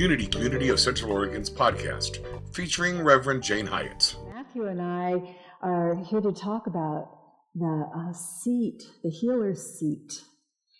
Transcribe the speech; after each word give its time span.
Unity 0.00 0.26
Community 0.26 0.70
of 0.70 0.80
Central 0.80 1.12
Oregon's 1.12 1.50
podcast, 1.50 2.24
featuring 2.54 3.02
Reverend 3.02 3.42
Jane 3.42 3.66
Hyatt. 3.66 4.16
Matthew 4.32 4.66
and 4.66 4.80
I 4.80 5.36
are 5.60 5.94
here 6.08 6.22
to 6.22 6.32
talk 6.32 6.66
about 6.66 7.18
the 7.54 7.86
uh, 7.94 8.10
seat, 8.14 8.82
the 9.04 9.10
healer's 9.10 9.78
seat. 9.78 10.10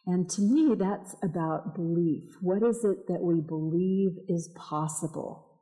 And 0.07 0.27
to 0.31 0.41
me, 0.41 0.75
that's 0.75 1.15
about 1.23 1.75
belief. 1.75 2.31
What 2.41 2.63
is 2.63 2.83
it 2.83 3.09
that 3.09 3.21
we 3.21 3.43
believe 3.43 4.13
is 4.27 4.51
possible? 4.57 5.61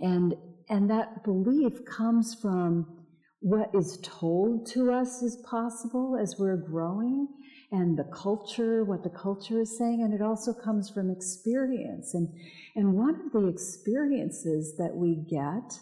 And, 0.00 0.34
and 0.68 0.90
that 0.90 1.22
belief 1.22 1.84
comes 1.84 2.34
from 2.42 3.04
what 3.38 3.70
is 3.72 4.00
told 4.02 4.66
to 4.72 4.90
us 4.90 5.22
is 5.22 5.40
possible 5.48 6.18
as 6.20 6.34
we're 6.40 6.56
growing 6.56 7.28
and 7.72 7.96
the 7.96 8.08
culture, 8.12 8.84
what 8.84 9.04
the 9.04 9.10
culture 9.10 9.60
is 9.60 9.78
saying, 9.78 10.02
and 10.02 10.12
it 10.12 10.22
also 10.22 10.52
comes 10.52 10.90
from 10.90 11.10
experience. 11.10 12.14
And, 12.14 12.28
and 12.74 12.94
one 12.94 13.14
of 13.14 13.32
the 13.32 13.46
experiences 13.48 14.76
that 14.76 14.94
we 14.94 15.24
get 15.28 15.78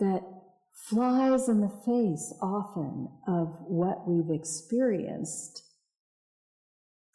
that 0.00 0.22
flies 0.72 1.48
in 1.48 1.60
the 1.60 1.82
face 1.84 2.32
often 2.40 3.08
of 3.26 3.54
what 3.66 4.08
we've 4.08 4.34
experienced 4.34 5.64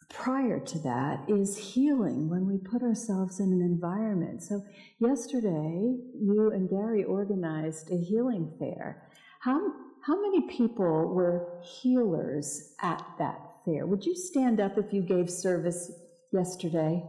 prior 0.08 0.60
to 0.60 0.78
that 0.80 1.24
is 1.28 1.56
healing 1.56 2.28
when 2.30 2.46
we 2.46 2.56
put 2.58 2.82
ourselves 2.82 3.40
in 3.40 3.52
an 3.52 3.60
environment. 3.60 4.42
So, 4.42 4.62
yesterday, 5.00 5.96
you 6.20 6.52
and 6.54 6.70
Gary 6.70 7.02
organized 7.02 7.90
a 7.90 7.96
healing 7.96 8.54
fair. 8.60 9.08
How, 9.40 9.60
how 10.06 10.20
many 10.20 10.46
people 10.48 11.12
were 11.12 11.60
healers 11.62 12.74
at 12.80 13.04
that 13.18 13.43
fair? 13.64 13.86
Would 13.86 14.04
you 14.04 14.14
stand 14.14 14.60
up 14.60 14.78
if 14.78 14.92
you 14.92 15.02
gave 15.02 15.30
service 15.30 15.90
yesterday? 16.32 17.02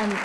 And, 0.00 0.16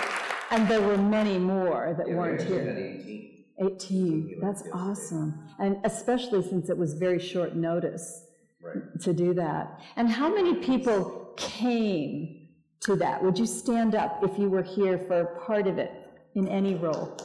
and 0.52 0.68
there 0.68 0.80
were 0.80 0.96
many 0.96 1.36
more 1.38 1.94
that 1.98 2.06
Yeah, 2.08 2.14
weren't 2.14 2.42
here. 2.42 2.76
18. 2.78 3.44
18. 3.58 4.38
That's 4.40 4.62
awesome. 4.72 5.34
And 5.58 5.78
especially 5.84 6.42
since 6.48 6.70
it 6.70 6.78
was 6.78 6.94
very 6.94 7.18
short 7.18 7.56
notice 7.56 8.24
Right. 8.62 8.82
to 9.00 9.12
do 9.12 9.34
that. 9.34 9.80
And 9.96 10.08
how 10.08 10.32
many 10.32 10.54
people 10.54 11.32
came 11.36 12.48
to 12.80 12.94
that? 12.96 13.22
Would 13.22 13.36
you 13.38 13.46
stand 13.46 13.94
up 13.94 14.22
if 14.22 14.38
you 14.38 14.48
were 14.48 14.62
here 14.62 14.96
for 14.98 15.24
part 15.46 15.66
of 15.66 15.78
it 15.78 15.90
in 16.34 16.46
any 16.48 16.74
role? 16.76 17.16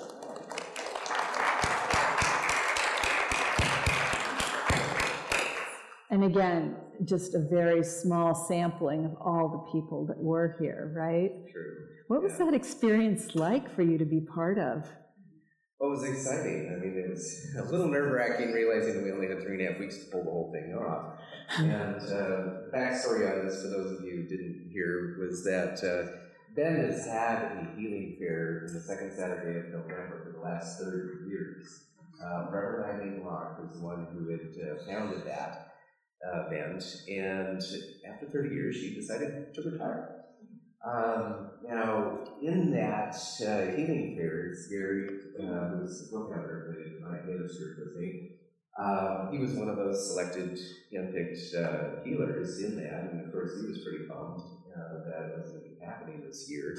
And 6.10 6.24
again, 6.24 6.76
just 7.06 7.36
a 7.36 7.40
very 7.40 7.84
small 7.84 8.34
sampling 8.34 9.06
of 9.06 9.16
all 9.22 9.48
the 9.50 9.72
people 9.72 10.06
that 10.08 10.18
were 10.18 10.56
here, 10.60 10.92
right? 10.96 11.32
True. 11.52 11.88
What 12.08 12.24
was 12.24 12.34
Yeah. 12.40 12.46
that 12.46 12.54
experience 12.56 13.36
like 13.36 13.70
for 13.70 13.84
you 13.84 13.98
to 13.98 14.06
be 14.06 14.22
part 14.22 14.58
of? 14.58 14.90
Well, 15.80 15.92
it 15.92 16.00
was 16.00 16.04
exciting. 16.04 16.74
I 16.76 16.84
mean, 16.84 16.98
it 16.98 17.10
was 17.10 17.56
a 17.58 17.64
little 17.72 17.88
nerve 17.88 18.12
wracking 18.12 18.52
realizing 18.52 18.96
that 18.96 19.04
we 19.04 19.12
only 19.12 19.28
had 19.28 19.42
three 19.42 19.54
and 19.60 19.68
a 19.68 19.72
half 19.72 19.80
weeks 19.80 20.04
to 20.04 20.12
pull 20.12 20.24
the 20.26 20.32
whole 20.32 20.52
thing 20.52 20.74
off. 20.76 21.20
And 21.58 21.96
uh, 21.96 22.68
backstory 22.74 23.32
on 23.32 23.46
this, 23.46 23.62
for 23.62 23.70
those 23.70 23.98
of 24.00 24.04
you 24.06 24.18
who 24.18 24.24
didn't 24.28 24.70
hear, 24.74 25.16
was 25.20 25.44
that 25.46 25.80
uh, 25.84 26.12
Bend 26.56 26.80
has 26.80 27.06
had 27.06 27.44
a 27.56 27.72
healing 27.78 28.18
fair 28.20 28.66
in 28.66 28.74
the 28.74 28.82
second 28.82 29.14
Saturday 29.14 29.58
of 29.60 29.68
November 29.68 30.22
for 30.26 30.32
the 30.34 30.40
last 30.44 30.80
30 30.80 31.30
years. 31.30 31.86
Uh, 32.22 32.48
Reverend 32.52 33.00
Eileen 33.00 33.24
Locke 33.26 33.60
was 33.62 33.80
the 33.80 33.86
one 33.86 34.08
who 34.12 34.28
had 34.30 34.42
uh, 34.60 34.84
founded 34.86 35.26
that 35.26 35.69
uh, 36.26 36.48
event, 36.48 36.84
and 37.08 37.62
after 38.08 38.28
30 38.32 38.56
years, 38.56 38.76
she 38.76 38.96
decided 38.96 39.54
to 39.54 39.62
retire. 39.62 40.26
Um, 40.86 41.52
now, 41.68 42.20
in 42.42 42.72
that 42.72 43.16
uh, 43.42 43.76
healing 43.76 44.16
fairs, 44.18 44.68
Gary, 44.70 45.10
uh, 45.40 45.82
was 45.82 46.10
the 46.10 46.18
co-founder, 46.18 46.76
but 47.02 47.10
my 47.10 47.22
minister 47.22 47.76
with 47.80 48.02
me, 48.02 48.32
he 49.32 49.40
was 49.40 49.54
one 49.54 49.68
of 49.70 49.76
those 49.76 50.10
selected, 50.10 50.58
handpicked 50.94 51.56
uh, 51.56 52.04
healers 52.04 52.64
in 52.64 52.78
that, 52.78 53.12
and 53.12 53.26
of 53.26 53.32
course, 53.32 53.52
he 53.60 53.68
was 53.68 53.84
pretty 53.84 54.06
bummed 54.08 54.42
uh, 54.76 55.10
that 55.10 55.32
it 55.32 55.40
wasn't 55.40 55.82
happening 55.84 56.24
this 56.26 56.50
year. 56.50 56.76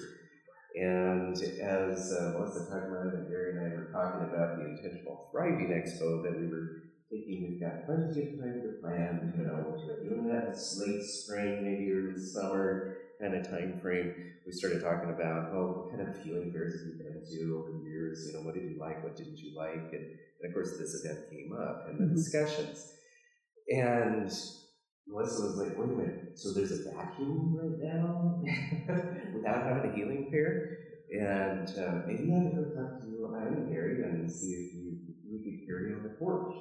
And 0.77 1.37
as 1.37 2.13
uh, 2.13 2.39
Melissa 2.39 2.71
about 2.71 3.15
and 3.15 3.29
Gary 3.29 3.59
and 3.59 3.61
I 3.61 3.77
were 3.77 3.91
talking 3.93 4.29
about 4.29 4.57
the 4.57 4.67
Intentional 4.67 5.29
Thriving 5.33 5.69
Expo 5.69 6.23
that 6.23 6.39
we 6.39 6.47
were 6.47 6.90
thinking 7.11 7.43
we've 7.51 7.61
got 7.61 7.87
plenty 7.87 8.23
of 8.23 8.39
time 8.39 8.63
to 8.63 8.79
plan, 8.81 9.35
you 9.37 9.45
know, 9.45 9.77
doing 10.03 10.27
that 10.29 10.57
late 10.79 11.03
spring, 11.03 11.65
maybe 11.65 11.91
early 11.91 12.19
summer 12.19 12.97
kind 13.21 13.35
of 13.35 13.49
time 13.49 13.79
frame. 13.83 14.15
We 14.47 14.53
started 14.53 14.81
talking 14.83 15.11
about, 15.11 15.51
oh, 15.53 15.73
what 15.77 15.91
kind 15.91 16.09
of 16.09 16.23
healing 16.23 16.53
fairs 16.53 16.73
have 16.75 16.87
you 16.87 16.95
been 16.99 17.23
to 17.27 17.59
over 17.59 17.79
the 17.79 17.85
years? 17.85 18.27
You 18.27 18.35
know, 18.35 18.47
what 18.47 18.55
did 18.55 18.65
you 18.65 18.79
like? 18.79 19.03
What 19.03 19.17
didn't 19.17 19.39
you 19.39 19.57
like? 19.57 19.93
And, 19.93 20.07
and 20.41 20.49
of 20.49 20.55
course, 20.55 20.79
this 20.79 20.95
event 21.05 21.29
came 21.31 21.53
up 21.53 21.87
and 21.89 21.99
the 22.01 22.05
Mhm. 22.05 22.15
discussions. 22.15 22.93
And 23.71 24.33
Melissa 25.07 25.43
was 25.43 25.57
like, 25.57 25.77
wait 25.79 25.91
a 25.91 25.93
minute, 25.93 26.39
so 26.39 26.53
there's 26.53 26.73
a 26.73 26.91
vacuum 26.91 27.55
right 27.55 27.79
now 27.79 28.41
without 29.35 29.63
having 29.67 29.91
a 29.91 29.95
healing 29.95 30.29
fair? 30.31 30.79
And 31.13 31.69
uh, 31.77 32.03
maybe 32.07 32.33
I 32.33 32.41
could 32.41 32.55
go 32.55 32.65
talk 32.75 33.01
to 33.03 33.35
Eileen 33.37 33.69
Gary 33.71 34.03
and 34.03 34.31
see 34.31 34.53
if 34.53 34.75
you, 34.75 34.97
we 35.29 35.39
could 35.43 35.67
carry 35.67 35.93
on 35.93 36.03
the 36.05 36.15
torch. 36.19 36.55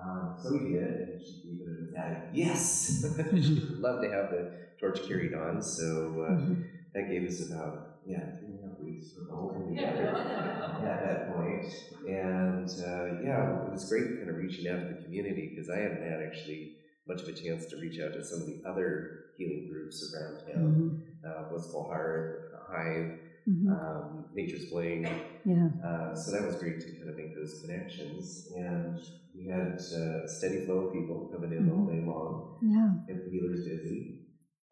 Um, 0.00 0.34
so 0.42 0.52
we 0.52 0.72
did, 0.72 1.08
and 1.10 1.20
she 1.22 1.42
gave 1.44 1.60
it 1.60 1.68
an 1.68 1.86
emphatic 1.88 2.28
yes. 2.32 3.04
she 3.32 3.54
would 3.70 3.78
love 3.80 4.00
to 4.02 4.10
have 4.10 4.30
the 4.30 4.52
torch 4.80 5.02
carried 5.06 5.34
on. 5.34 5.62
So 5.62 6.24
uh, 6.28 6.32
Mhm. 6.32 6.64
that 6.94 7.08
gave 7.10 7.28
us 7.28 7.50
about 7.50 7.98
yeah 8.06 8.36
three 8.38 8.48
and 8.48 8.64
a 8.64 8.68
half 8.68 8.78
weeks 8.80 9.12
for 9.12 9.24
the 9.24 9.32
whole 9.32 9.52
thing 9.52 9.76
together 9.76 10.08
at 10.08 10.82
that 11.06 11.34
point. 11.36 11.66
And 12.08 12.68
uh, 12.68 13.22
yeah, 13.22 13.66
it 13.66 13.72
was 13.72 13.88
great 13.88 14.16
kind 14.18 14.28
of 14.30 14.36
reaching 14.36 14.66
out 14.68 14.80
to 14.88 14.94
the 14.94 15.02
community 15.02 15.48
because 15.50 15.68
I 15.70 15.78
hadn't 15.78 16.02
had 16.02 16.20
actually 16.22 16.76
much 17.06 17.20
of 17.22 17.28
a 17.28 17.32
chance 17.32 17.66
to 17.66 17.76
reach 17.76 18.00
out 18.00 18.12
to 18.14 18.24
some 18.24 18.40
of 18.40 18.46
the 18.46 18.62
other 18.66 19.26
healing 19.36 19.68
groups 19.70 20.14
around 20.14 20.38
town. 20.52 21.04
Mhm. 21.24 21.30
Uh, 21.30 21.48
Blissful 21.50 21.84
Heart, 21.84 22.52
Hive, 22.68 23.18
Mhm. 23.48 23.68
um, 23.68 24.24
Nature's 24.34 24.66
Bling. 24.70 25.06
Yeah. 25.44 25.68
Uh, 25.84 26.14
so 26.14 26.30
that 26.32 26.44
was 26.46 26.56
great 26.56 26.80
to 26.80 26.90
kind 26.96 27.08
of 27.10 27.16
make 27.16 27.34
those 27.34 27.60
connections. 27.60 28.52
And 28.56 28.98
we 29.42 29.50
had 29.50 29.80
uh, 29.94 30.24
a 30.24 30.28
steady 30.28 30.64
flow 30.66 30.86
of 30.86 30.92
people 30.92 31.30
coming 31.32 31.52
in 31.52 31.70
all 31.70 31.86
day 31.86 32.02
long. 32.06 32.58
Yeah. 32.62 33.14
Kept 33.14 33.26
the 33.26 33.30
healers 33.30 33.66
busy. 33.66 34.20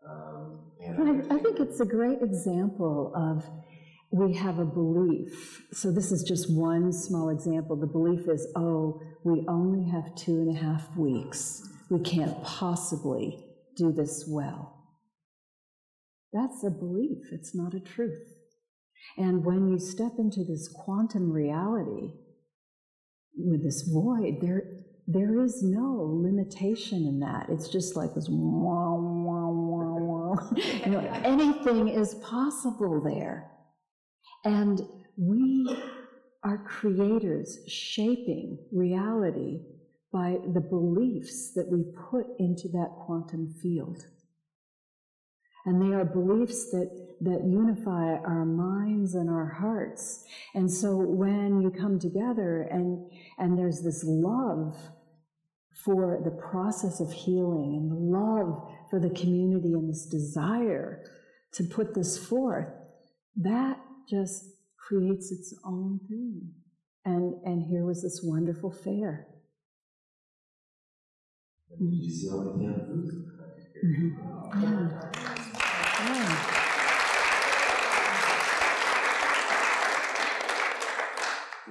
Um, 0.09 0.61
and 0.81 0.99
And 0.99 1.33
I, 1.33 1.35
I 1.35 1.39
think 1.39 1.61
it's 1.61 1.81
a 1.81 1.87
great 1.87 2.23
example 2.23 3.13
of 3.15 3.45
we 4.13 4.35
have 4.37 4.59
a 4.59 4.65
belief. 4.65 5.67
So 5.73 5.93
this 5.93 6.11
is 6.11 6.25
just 6.25 6.53
one 6.53 6.93
small 6.93 7.29
example. 7.31 7.77
The 7.77 7.87
belief 7.87 8.29
is, 8.29 8.47
oh, 8.57 9.01
we 9.25 9.45
only 9.49 9.89
have 9.91 10.15
two 10.17 10.41
and 10.41 10.57
a 10.57 10.61
half 10.61 10.97
weeks. 10.97 11.63
We 11.91 12.01
can't 12.01 12.43
possibly 12.43 13.45
do 13.77 13.93
this 13.93 14.25
well. 14.29 14.77
That's 16.33 16.65
a 16.65 16.71
belief, 16.71 17.19
it's 17.33 17.55
not 17.55 17.75
a 17.75 17.81
truth. 17.81 18.37
And 19.17 19.45
when 19.45 19.69
you 19.69 19.79
step 19.79 20.13
into 20.19 20.45
this 20.45 20.69
quantum 20.69 21.33
reality 21.33 22.13
with 23.37 23.65
this 23.65 23.83
void, 23.83 24.39
there, 24.41 24.60
there 25.13 25.41
is 25.41 25.63
no 25.63 26.21
limitation 26.23 27.07
in 27.07 27.21
that. 27.21 27.47
It's 27.49 27.69
just 27.69 27.97
like 27.97 28.15
this 28.15 28.29
wah, 28.29 28.95
wah, 28.95 29.49
wah, 29.51 29.97
wah. 29.99 30.51
You 30.85 30.93
know, 30.93 31.01
anything 31.25 31.89
is 31.89 32.15
possible 32.17 33.03
there. 33.03 33.51
And 34.45 34.81
we 35.17 35.77
are 36.45 36.59
creators 36.59 37.59
shaping 37.67 38.59
reality 38.73 39.61
by 40.13 40.39
the 40.55 40.61
beliefs 40.61 41.53
that 41.55 41.69
we 41.69 41.85
put 42.11 42.27
into 42.39 42.69
that 42.69 42.91
quantum 43.05 43.53
field. 43.63 44.07
And 45.67 45.83
they 45.83 45.95
are 45.95 46.05
beliefs 46.05 46.71
that, 46.71 47.17
that 47.21 47.45
unify 47.45 48.15
our 48.15 48.45
minds 48.47 49.15
and 49.15 49.29
our 49.29 49.47
hearts. 49.47 50.25
And 50.55 50.71
so 50.71 50.97
when 50.97 51.61
you 51.61 51.71
come 51.71 51.99
together 51.99 52.63
and, 52.71 53.11
and 53.39 53.59
there's 53.59 53.83
this 53.83 54.03
love 54.05 54.77
for 55.85 56.21
the 56.25 56.31
process 56.31 57.01
of 57.01 57.13
healing 57.13 57.75
and 57.77 57.91
the 57.91 57.95
love 57.95 58.69
for 58.91 59.01
the 59.01 59.11
community 59.11 59.73
and 59.73 59.89
this 59.89 60.07
desire 60.07 61.03
to 61.53 61.65
put 61.65 61.95
this 61.95 62.19
forth, 62.19 62.69
that 63.37 63.81
just 64.09 64.45
creates 64.77 65.31
its 65.33 65.55
own 65.65 66.01
thing. 66.09 66.53
And, 67.05 67.35
and 67.45 67.63
here 67.63 67.85
was 67.85 68.03
this 68.03 68.21
wonderful 68.23 68.71
fair. 68.71 69.27
You 71.79 72.11
see 72.11 72.29
all 72.29 72.41
the 72.45 72.51
canned 72.59 72.87
food? 72.87 73.31
Mhm. 73.85 74.17
Yeah. 74.63 75.11
Yeah. 76.07 76.57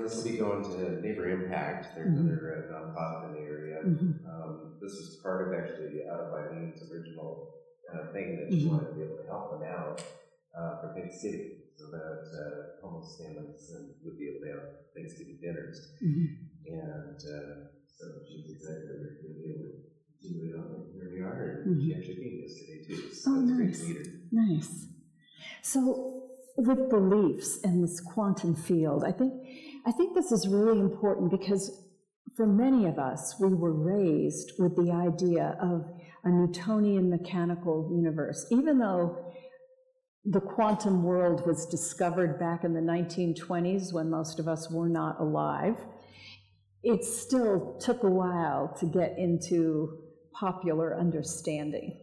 This 0.04 0.16
will 0.16 0.24
be 0.32 0.38
going 0.38 0.64
to 0.64 1.02
Neighbor 1.02 1.28
Impact. 1.30 1.96
They're 1.96 2.06
Mhm. 2.06 2.20
another 2.20 2.42
uh, 2.56 2.74
nonprofit 2.74 3.28
in 3.30 3.34
the 3.34 3.40
area. 3.50 3.78
Mhm. 3.86 4.26
Um, 4.26 4.78
this 4.82 4.94
was 5.00 5.20
part 5.24 5.48
of 5.48 5.54
actually 5.54 6.08
out 6.08 6.20
of 6.22 6.32
My 6.32 6.48
Eileen's 6.48 6.82
original 6.92 7.56
uh, 7.92 8.14
thing 8.14 8.38
that 8.38 8.54
she 8.54 8.66
Mhm. 8.66 8.70
wanted 8.70 8.90
to 8.90 8.96
be 8.96 9.02
able 9.02 9.18
to 9.18 9.26
help 9.28 9.50
them 9.52 9.64
out 9.64 9.98
uh, 10.54 10.78
for 10.82 10.94
Thanksgiving, 10.94 11.58
so 11.76 11.90
that 11.90 12.22
uh, 12.38 12.82
homeless 12.86 13.18
families 13.18 13.72
would 14.04 14.18
be 14.18 14.30
able 14.30 14.42
to 14.46 14.52
have 14.52 14.64
Thanksgiving 14.96 15.38
dinners. 15.42 15.94
Mhm. 16.02 16.28
And 16.68 17.18
uh, 17.18 17.68
so 17.88 18.06
she 18.28 18.42
was 18.44 18.52
excited 18.52 18.84
that 18.90 18.98
we 19.00 19.06
were 19.06 19.22
going 19.24 19.36
to 19.36 19.42
be 19.42 19.50
able 19.50 19.64
to 19.64 19.82
continue 20.22 20.54
it 20.54 20.60
on. 20.60 20.76
And 20.76 20.94
here 21.02 21.10
we 21.12 21.22
are. 21.22 21.62
And 21.66 21.82
she 21.82 21.90
Mhm. 21.94 21.98
actually 21.98 22.16
came 22.16 22.40
yesterday 22.42 22.84
too. 22.86 23.14
So 23.14 23.32
Oh, 23.32 23.42
it's 23.42 23.52
great 23.52 23.68
nice. 23.70 23.80
to 23.80 23.86
meet 23.88 23.98
her. 24.06 24.14
Nice. 24.32 24.88
So, 25.64 26.30
with 26.58 26.90
beliefs 26.90 27.62
in 27.62 27.82
this 27.82 28.02
quantum 28.02 28.54
field, 28.54 29.04
I 29.04 29.12
think 29.14 29.34
I 29.90 29.92
think 29.92 30.14
this 30.14 30.32
is 30.32 30.48
really 30.48 30.80
important 30.80 31.32
because 31.32 31.84
for 32.38 32.46
many 32.46 32.86
of 32.86 33.00
us, 33.00 33.36
we 33.40 33.56
were 33.56 33.74
raised 33.74 34.52
with 34.60 34.76
the 34.76 34.92
idea 34.92 35.58
of 35.60 35.84
a 36.24 36.30
Newtonian 36.30 37.10
mechanical 37.10 37.90
universe, 37.92 38.46
even 38.52 38.78
though 38.78 39.34
the 40.26 40.42
quantum 40.42 41.02
world 41.02 41.48
was 41.48 41.66
discovered 41.66 42.38
back 42.38 42.64
in 42.64 42.76
the 42.76 42.80
1920s 42.80 43.92
when 43.92 44.12
most 44.12 44.40
of 44.40 44.48
us 44.48 44.70
were 44.70 44.90
not 44.90 45.20
alive. 45.20 45.78
It 46.84 47.04
still 47.04 47.80
took 47.82 48.04
a 48.04 48.12
while 48.12 48.76
to 48.80 48.86
get 48.86 49.18
into 49.18 50.04
popular 50.40 51.00
understanding. 51.00 52.00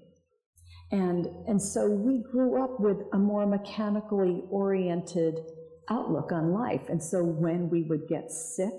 And, 0.91 1.27
and 1.47 1.63
so 1.63 1.89
we 1.89 2.25
grew 2.33 2.65
up 2.65 2.81
with 2.81 2.97
a 3.13 3.19
more 3.19 3.47
mechanically 3.47 4.43
oriented 4.51 5.39
outlook 5.89 6.33
on 6.33 6.53
life. 6.53 6.89
And 6.89 7.03
so 7.03 7.23
when 7.23 7.71
we 7.71 7.83
would 7.83 8.09
get 8.09 8.31
sick, 8.31 8.73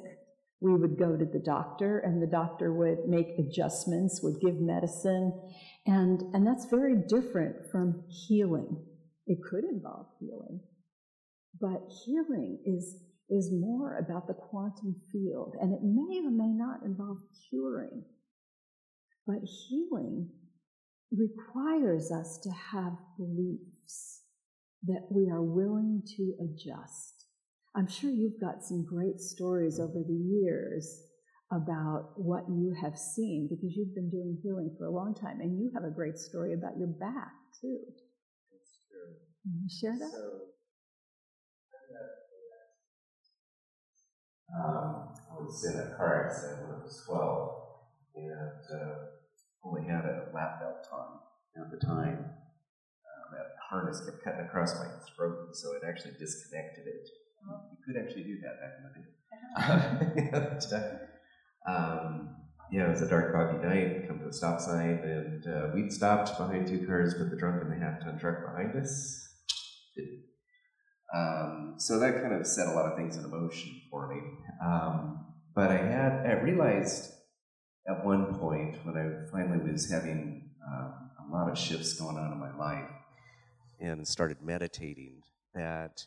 we 0.60 0.74
would 0.74 0.98
go 0.98 1.16
to 1.16 1.26
the 1.26 1.40
doctor, 1.40 2.00
and 2.00 2.22
the 2.22 2.28
doctor 2.28 2.74
would 2.74 3.08
make 3.08 3.28
adjustments, 3.38 4.22
would 4.24 4.40
give 4.42 4.60
medicine. 4.60 5.32
And, 5.86 6.22
and 6.34 6.48
that's 6.48 6.66
very 6.66 6.96
different 7.08 7.70
from 7.72 8.04
healing. 8.10 8.84
It 9.28 9.38
could 9.48 9.66
involve 9.66 10.08
healing, 10.20 10.62
but 11.60 11.82
healing 12.06 12.60
is, 12.66 12.96
is 13.30 13.52
more 13.52 14.00
about 14.00 14.26
the 14.28 14.34
quantum 14.34 14.96
field, 15.12 15.56
and 15.62 15.74
it 15.74 15.82
may 15.84 16.26
or 16.26 16.32
may 16.32 16.48
not 16.48 16.84
involve 16.84 17.18
curing. 17.50 18.04
But 19.28 19.44
healing 19.44 20.30
requires 21.12 22.12
us 22.12 22.40
to 22.44 22.50
have 22.72 22.94
beliefs 23.18 24.17
that 24.88 25.08
we 25.12 25.30
are 25.30 25.42
willing 25.44 26.02
to 26.18 26.34
adjust. 26.42 27.26
I'm 27.76 27.88
sure 27.88 28.10
you've 28.10 28.40
got 28.40 28.64
some 28.64 28.86
great 28.86 29.20
stories 29.20 29.80
over 29.80 30.04
the 30.08 30.14
years 30.14 31.04
about 31.52 32.12
what 32.16 32.44
you 32.50 32.76
have 32.82 32.98
seen 32.98 33.48
because 33.50 33.76
you've 33.76 33.96
been 33.96 34.10
doing 34.10 34.38
healing 34.44 34.76
for 34.78 34.86
a 34.86 34.92
long 34.92 35.14
time 35.14 35.40
and 35.40 35.60
you 35.60 35.72
have 35.74 35.84
a 35.84 35.94
great 35.94 36.18
story 36.18 36.54
about 36.54 36.78
your 36.78 36.88
back 36.88 37.32
too. 37.62 37.80
That's 38.52 38.80
true. 38.90 39.16
Share 39.70 39.98
that? 40.00 40.12
So, 40.12 40.48
um, 44.56 45.14
I 45.32 45.36
was 45.40 45.64
in 45.66 45.80
a 45.80 45.96
car 45.98 46.26
accident 46.28 46.64
when 46.68 46.80
I 46.80 46.84
was 46.84 47.04
12 47.06 47.64
and 48.16 48.82
uh, 48.82 48.96
only 49.64 49.84
had 49.84 50.06
a 50.06 50.30
lap 50.34 50.60
belt 50.60 50.88
on 50.92 51.20
at 51.62 51.72
the 51.72 51.86
time. 51.86 52.37
That 53.32 53.56
harness 53.70 54.02
kept 54.06 54.24
cutting 54.24 54.46
across 54.46 54.76
my 54.76 54.88
throat, 55.16 55.56
so 55.56 55.74
it 55.74 55.84
actually 55.88 56.14
disconnected 56.20 56.88
it. 56.88 57.10
You 57.72 57.78
could 57.86 58.02
actually 58.02 58.24
do 58.24 58.38
that 58.42 58.60
back 58.60 58.74
in 58.78 58.84
the 58.84 58.92
day. 59.00 59.08
and, 60.34 60.74
uh, 60.74 61.72
um, 61.72 62.36
yeah, 62.72 62.88
it 62.88 62.90
was 62.90 63.02
a 63.02 63.08
dark, 63.08 63.34
foggy 63.34 63.66
night. 63.66 64.08
Come 64.08 64.20
to 64.20 64.28
a 64.28 64.34
stop 64.34 64.60
sign, 64.60 65.00
and 65.04 65.48
uh, 65.48 65.70
we'd 65.74 65.92
stopped 65.92 66.38
behind 66.38 66.68
two 66.68 66.86
cars, 66.86 67.14
but 67.14 67.30
the 67.30 67.38
drunk 67.38 67.62
and 67.62 67.72
the 67.72 67.78
half-ton 67.78 68.20
truck 68.20 68.46
behind 68.46 68.76
us 68.76 69.28
didn't. 69.96 70.24
Um, 71.14 71.76
so 71.78 72.00
that 72.00 72.22
kind 72.22 72.34
of 72.34 72.46
set 72.46 72.68
a 72.68 72.72
lot 72.72 72.86
of 72.86 72.98
things 72.98 73.16
in 73.16 73.30
motion 73.30 73.82
for 73.90 74.14
me. 74.14 74.20
Um, 74.64 75.26
but 75.56 75.72
I 75.72 75.78
had 75.78 76.26
I 76.26 76.34
realized 76.42 77.14
at 77.88 78.06
one 78.06 78.36
point 78.38 78.78
when 78.84 78.98
I 78.98 79.32
finally 79.32 79.72
was 79.72 79.90
having 79.90 80.50
um, 80.68 81.10
a 81.28 81.34
lot 81.34 81.50
of 81.50 81.58
shifts 81.58 81.94
going 81.94 82.18
on 82.18 82.34
in 82.34 82.40
my 82.40 82.56
life 82.58 82.90
and 83.80 84.08
started 84.08 84.42
meditating 84.42 85.24
that 85.54 86.06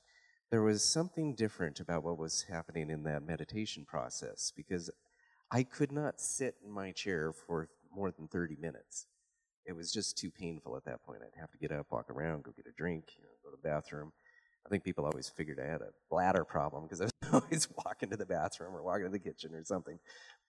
there 0.50 0.62
was 0.62 0.82
something 0.82 1.34
different 1.34 1.80
about 1.80 2.02
what 2.02 2.18
was 2.18 2.42
happening 2.50 2.90
in 2.90 3.04
that 3.04 3.26
meditation 3.26 3.84
process 3.84 4.52
because 4.56 4.90
I 5.50 5.62
could 5.62 5.92
not 5.92 6.20
sit 6.20 6.56
in 6.64 6.70
my 6.70 6.92
chair 6.92 7.32
for 7.32 7.68
more 7.94 8.10
than 8.10 8.28
30 8.28 8.56
minutes. 8.60 9.06
It 9.66 9.72
was 9.74 9.92
just 9.92 10.18
too 10.18 10.30
painful 10.30 10.76
at 10.76 10.84
that 10.84 11.04
point. 11.04 11.20
I'd 11.22 11.38
have 11.38 11.50
to 11.52 11.58
get 11.58 11.72
up, 11.72 11.86
walk 11.90 12.10
around, 12.10 12.44
go 12.44 12.52
get 12.56 12.66
a 12.66 12.72
drink, 12.76 13.12
you 13.16 13.22
know, 13.22 13.30
go 13.44 13.50
to 13.50 13.56
the 13.60 13.68
bathroom. 13.68 14.12
I 14.66 14.68
think 14.68 14.84
people 14.84 15.04
always 15.04 15.28
figured 15.28 15.60
I 15.60 15.70
had 15.70 15.80
a 15.80 15.90
bladder 16.10 16.44
problem 16.44 16.84
because 16.84 17.00
I 17.00 17.04
was 17.04 17.12
always 17.32 17.68
walking 17.84 18.10
to 18.10 18.16
the 18.16 18.26
bathroom 18.26 18.74
or 18.74 18.82
walking 18.82 19.04
to 19.04 19.10
the 19.10 19.18
kitchen 19.18 19.54
or 19.54 19.64
something. 19.64 19.98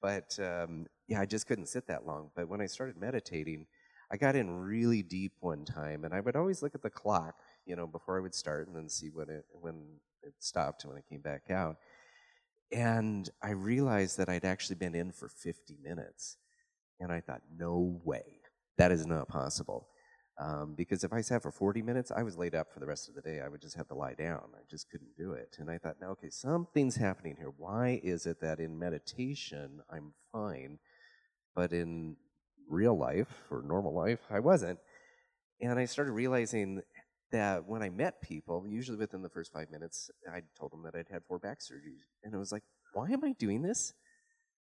But 0.02 0.38
um, 0.40 0.88
yeah, 1.08 1.22
I 1.22 1.26
just 1.26 1.48
couldn't 1.48 1.68
sit 1.68 1.88
that 1.88 2.06
long. 2.06 2.32
But 2.36 2.50
when 2.50 2.62
I 2.62 2.66
started 2.66 2.98
meditating, 2.98 3.68
I 4.12 4.18
got 4.18 4.36
in 4.36 4.52
really 4.60 5.02
deep 5.02 5.34
one 5.40 5.64
time, 5.64 6.04
and 6.04 6.14
I 6.14 6.20
would 6.20 6.36
always 6.36 6.62
look 6.62 6.76
at 6.76 6.82
the 6.82 6.90
clock, 6.90 7.36
you 7.66 7.78
know, 7.78 7.88
before 7.88 8.18
I 8.18 8.22
would 8.22 8.36
start, 8.36 8.68
and 8.68 8.76
then 8.76 8.90
see 8.90 9.08
when 9.08 9.30
it 9.30 9.46
when 9.54 9.84
it 10.22 10.34
stopped 10.40 10.86
when 10.86 10.98
I 10.98 11.02
came 11.10 11.22
back 11.22 11.50
out. 11.50 11.78
And 12.74 13.30
I 13.42 13.52
realized 13.52 14.18
that 14.18 14.30
I'd 14.30 14.46
actually 14.46 14.76
been 14.76 14.96
in 14.96 15.12
for 15.12 15.30
50 15.30 15.78
minutes, 15.82 16.38
and 17.00 17.12
I 17.12 17.22
thought, 17.22 17.42
no 17.58 18.00
way, 18.04 18.42
that 18.78 18.92
is 18.92 19.06
not 19.06 19.30
possible. 19.30 19.88
Um, 20.40 20.74
because 20.76 21.04
if 21.04 21.14
I 21.14 21.22
sat 21.22 21.42
for 21.42 21.52
40 21.52 21.82
minutes, 21.82 22.12
I 22.12 22.24
was 22.24 22.38
laid 22.38 22.56
up 22.56 22.74
for 22.74 22.80
the 22.80 22.88
rest 22.88 23.08
of 23.08 23.16
the 23.16 23.22
day. 23.22 23.42
I 23.42 23.48
would 23.48 23.62
just 23.62 23.76
have 23.76 23.88
to 23.90 23.96
lie 23.96 24.16
down. 24.16 24.42
I 24.56 24.62
just 24.70 24.90
couldn't 24.90 25.16
do 25.18 25.34
it. 25.34 25.58
And 25.60 25.70
I 25.70 25.78
thought, 25.78 25.98
now, 26.02 26.10
okay, 26.12 26.30
something's 26.30 26.96
happening 26.96 27.36
here. 27.38 27.52
Why 27.58 28.00
is 28.04 28.26
it 28.26 28.42
that 28.42 28.60
in 28.60 28.80
meditation 28.80 29.82
I'm 29.90 30.14
fine, 30.32 30.80
but 31.54 31.74
in 31.74 32.16
real 32.72 32.98
life 32.98 33.44
or 33.52 33.62
normal 33.62 33.94
life 33.94 34.20
I 34.30 34.40
wasn't? 34.40 34.80
And 35.62 35.78
I 35.78 35.86
started 35.86 36.14
realizing 36.14 36.82
that 37.32 37.66
when 37.68 37.82
I 37.82 37.90
met 37.90 38.22
people, 38.22 38.66
usually 38.68 38.98
within 38.98 39.22
the 39.22 39.30
first 39.30 39.54
five 39.54 39.70
minutes, 39.70 40.10
I 40.34 40.42
told 40.58 40.72
them 40.72 40.84
that 40.84 40.96
I'd 40.96 41.08
had 41.12 41.24
four 41.28 41.40
back 41.40 41.60
surgeries. 41.60 42.02
And 42.24 42.36
I 42.36 42.38
was 42.38 42.52
like, 42.52 42.64
why 42.94 43.10
am 43.10 43.24
I 43.24 43.34
doing 43.34 43.62
this? 43.62 43.94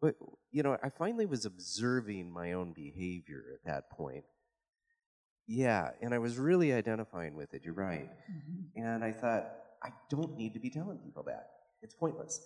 But, 0.02 0.16
you 0.52 0.64
know, 0.64 0.78
I 0.84 0.90
finally 0.90 1.26
was 1.26 1.46
observing 1.46 2.32
my 2.32 2.54
own 2.54 2.74
behavior 2.74 3.44
at 3.54 3.66
that 3.66 3.90
point. 3.90 4.24
Yeah, 5.48 5.90
and 6.02 6.14
I 6.14 6.20
was 6.20 6.38
really 6.38 6.72
identifying 6.74 7.36
with 7.36 7.54
it. 7.54 7.64
You're 7.66 7.74
right. 7.74 8.10
Mm-hmm. 8.32 8.86
And 8.86 9.04
I 9.04 9.12
thought, 9.12 9.52
I 9.84 9.90
don't 10.10 10.38
need 10.38 10.54
to 10.54 10.60
be 10.60 10.70
telling 10.70 11.00
people 11.00 11.24
that. 11.24 11.48
It's 11.82 11.96
pointless. 11.96 12.40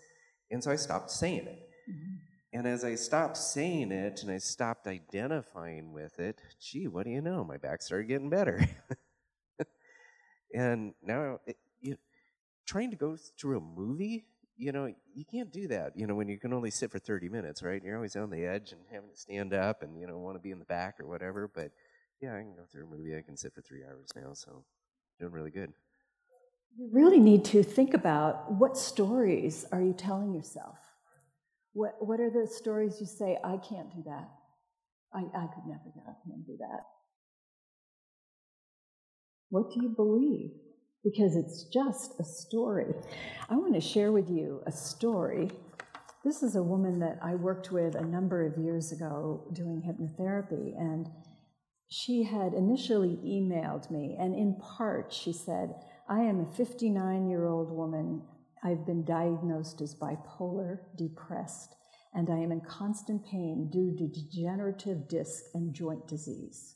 And 0.51 0.63
so 0.63 0.71
I 0.71 0.77
stopped 0.77 1.11
saying 1.11 1.47
it. 1.47 1.69
Mhm. 1.89 2.19
And 2.53 2.67
as 2.67 2.83
I 2.83 2.93
stopped 2.93 3.37
saying 3.37 3.91
it 3.91 4.21
and 4.21 4.31
I 4.31 4.37
stopped 4.37 4.85
identifying 4.85 5.91
with 5.91 6.19
it, 6.19 6.39
gee, 6.61 6.87
what 6.87 7.05
do 7.05 7.09
you 7.09 7.19
know? 7.19 7.43
My 7.43 7.57
back 7.57 7.81
started 7.81 8.07
getting 8.07 8.29
better. 8.29 8.63
and 10.53 10.93
now, 11.01 11.39
it, 11.47 11.57
you, 11.81 11.97
trying 12.67 12.91
to 12.91 12.95
go 12.95 13.17
through 13.39 13.57
a 13.57 13.61
movie, 13.61 14.27
you 14.55 14.71
know, 14.71 14.93
you 15.15 15.25
can't 15.25 15.51
do 15.51 15.67
that, 15.69 15.97
you 15.97 16.05
know, 16.05 16.13
when 16.13 16.27
you 16.27 16.37
can 16.37 16.53
only 16.53 16.69
sit 16.69 16.91
for 16.91 16.99
30 16.99 17.27
minutes, 17.27 17.63
right? 17.63 17.81
You're 17.83 17.95
always 17.95 18.15
on 18.15 18.29
the 18.29 18.45
edge 18.45 18.71
and 18.71 18.81
having 18.91 19.09
to 19.09 19.17
stand 19.17 19.51
up 19.55 19.81
and, 19.81 19.99
you 19.99 20.05
know, 20.05 20.19
want 20.19 20.35
to 20.35 20.39
be 20.39 20.51
in 20.51 20.59
the 20.59 20.65
back 20.65 20.99
or 20.99 21.07
whatever. 21.07 21.49
But 21.53 21.71
yeah, 22.21 22.35
I 22.35 22.41
can 22.41 22.53
go 22.53 22.65
through 22.71 22.85
a 22.85 22.95
movie. 22.95 23.17
I 23.17 23.23
can 23.23 23.35
sit 23.35 23.55
for 23.55 23.61
three 23.61 23.83
hours 23.83 24.09
now, 24.15 24.33
so 24.33 24.63
doing 25.19 25.31
really 25.31 25.49
good. 25.49 25.73
You 26.77 26.87
really 26.91 27.19
need 27.19 27.45
to 27.45 27.63
think 27.63 27.95
about 27.95 28.51
what 28.51 28.77
stories 28.77 29.65
are 29.71 29.81
you 29.81 29.93
telling 29.93 30.35
yourself? 30.35 30.92
What, 31.73 31.95
what 31.99 32.19
are 32.19 32.29
the 32.29 32.47
stories 32.47 32.97
you 32.99 33.07
say, 33.07 33.37
I 33.43 33.57
can't 33.57 33.93
do 33.93 34.03
that? 34.05 34.29
I, 35.13 35.19
I 35.19 35.47
could 35.47 35.65
never 35.67 35.91
get 35.93 36.07
up 36.07 36.19
and 36.25 36.45
do 36.45 36.57
that. 36.59 36.81
What 39.49 39.71
do 39.71 39.83
you 39.83 39.89
believe? 39.89 40.51
Because 41.03 41.35
it's 41.35 41.65
just 41.65 42.19
a 42.19 42.23
story. 42.23 42.93
I 43.49 43.55
want 43.55 43.73
to 43.75 43.81
share 43.81 44.11
with 44.11 44.29
you 44.29 44.61
a 44.65 44.71
story. 44.71 45.51
This 46.23 46.41
is 46.41 46.55
a 46.55 46.63
woman 46.63 46.99
that 46.99 47.19
I 47.21 47.35
worked 47.35 47.71
with 47.71 47.95
a 47.95 48.05
number 48.05 48.45
of 48.45 48.57
years 48.57 48.91
ago 48.91 49.51
doing 49.53 49.81
hypnotherapy, 49.81 50.73
and 50.79 51.07
she 51.89 52.23
had 52.23 52.53
initially 52.53 53.19
emailed 53.25 53.91
me, 53.91 54.17
and 54.19 54.33
in 54.33 54.55
part 54.55 55.11
she 55.13 55.33
said, 55.33 55.75
I 56.07 56.21
am 56.21 56.39
a 56.39 56.55
59 56.55 57.27
year 57.27 57.45
old 57.45 57.71
woman. 57.71 58.21
I've 58.63 58.85
been 58.85 59.03
diagnosed 59.03 59.81
as 59.81 59.93
bipolar, 59.93 60.79
depressed, 60.95 61.75
and 62.13 62.29
I 62.29 62.37
am 62.37 62.51
in 62.51 62.61
constant 62.61 63.25
pain 63.25 63.69
due 63.71 63.95
to 63.97 64.07
degenerative 64.07 65.07
disc 65.09 65.43
and 65.53 65.73
joint 65.73 66.07
disease. 66.07 66.75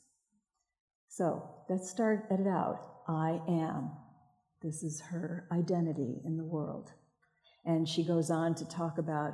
So 1.08 1.42
let's 1.68 1.88
start 1.88 2.26
it 2.30 2.46
out. 2.46 2.80
I 3.08 3.40
am. 3.48 3.90
This 4.62 4.82
is 4.82 5.00
her 5.00 5.48
identity 5.50 6.20
in 6.24 6.36
the 6.36 6.44
world. 6.44 6.92
And 7.64 7.88
she 7.88 8.04
goes 8.04 8.30
on 8.30 8.54
to 8.56 8.68
talk 8.68 8.98
about 8.98 9.32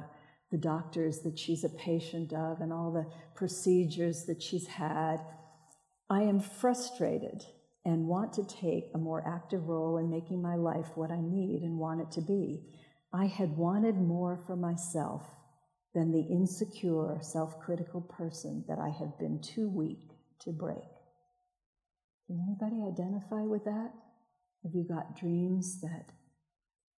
the 0.50 0.58
doctors 0.58 1.20
that 1.20 1.38
she's 1.38 1.64
a 1.64 1.68
patient 1.70 2.32
of 2.32 2.60
and 2.60 2.72
all 2.72 2.92
the 2.92 3.10
procedures 3.34 4.26
that 4.26 4.42
she's 4.42 4.66
had. 4.66 5.18
I 6.08 6.22
am 6.22 6.38
frustrated 6.38 7.44
and 7.84 8.06
want 8.06 8.32
to 8.34 8.44
take 8.44 8.90
a 8.94 8.98
more 8.98 9.26
active 9.26 9.68
role 9.68 9.98
in 9.98 10.10
making 10.10 10.40
my 10.40 10.54
life 10.54 10.88
what 10.94 11.10
I 11.10 11.20
need 11.20 11.62
and 11.62 11.78
want 11.78 12.00
it 12.00 12.10
to 12.12 12.20
be. 12.20 12.62
I 13.12 13.26
had 13.26 13.56
wanted 13.56 13.96
more 13.96 14.40
for 14.46 14.56
myself 14.56 15.26
than 15.94 16.10
the 16.10 16.22
insecure, 16.22 17.18
self 17.20 17.60
critical 17.60 18.00
person 18.00 18.64
that 18.68 18.78
I 18.78 18.88
have 18.88 19.18
been 19.18 19.40
too 19.40 19.68
weak 19.68 20.10
to 20.40 20.50
break. 20.50 20.78
Can 22.26 22.40
anybody 22.40 22.82
identify 22.82 23.42
with 23.42 23.64
that? 23.64 23.92
Have 24.62 24.74
you 24.74 24.82
got 24.82 25.18
dreams 25.18 25.80
that 25.82 26.10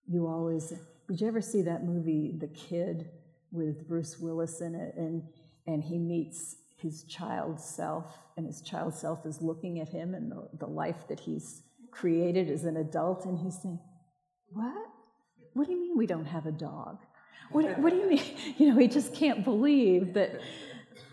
you 0.06 0.26
always. 0.26 0.72
Did 1.08 1.20
you 1.20 1.26
ever 1.26 1.40
see 1.40 1.62
that 1.62 1.84
movie, 1.84 2.36
The 2.38 2.48
Kid, 2.48 3.10
with 3.50 3.88
Bruce 3.88 4.18
Willis 4.18 4.60
in 4.60 4.74
it? 4.74 4.94
And, 4.96 5.22
and 5.66 5.82
he 5.82 5.98
meets 5.98 6.56
his 6.76 7.04
child 7.04 7.60
self, 7.60 8.18
and 8.36 8.46
his 8.46 8.60
child 8.60 8.94
self 8.94 9.24
is 9.24 9.40
looking 9.40 9.80
at 9.80 9.88
him 9.88 10.14
and 10.14 10.30
the, 10.30 10.48
the 10.58 10.66
life 10.66 11.08
that 11.08 11.20
he's 11.20 11.62
created 11.90 12.50
as 12.50 12.64
an 12.64 12.76
adult, 12.76 13.24
and 13.24 13.38
he's 13.38 13.60
saying, 13.62 13.80
What? 14.48 14.86
What 15.54 15.66
do 15.66 15.72
you 15.72 15.80
mean 15.80 15.96
we 15.96 16.06
don't 16.06 16.26
have 16.26 16.46
a 16.46 16.52
dog? 16.52 16.98
What, 17.50 17.78
what 17.78 17.90
do 17.90 17.96
you 17.96 18.08
mean? 18.08 18.22
You 18.58 18.72
know, 18.72 18.78
he 18.78 18.88
just 18.88 19.14
can't 19.14 19.44
believe 19.44 20.14
that 20.14 20.40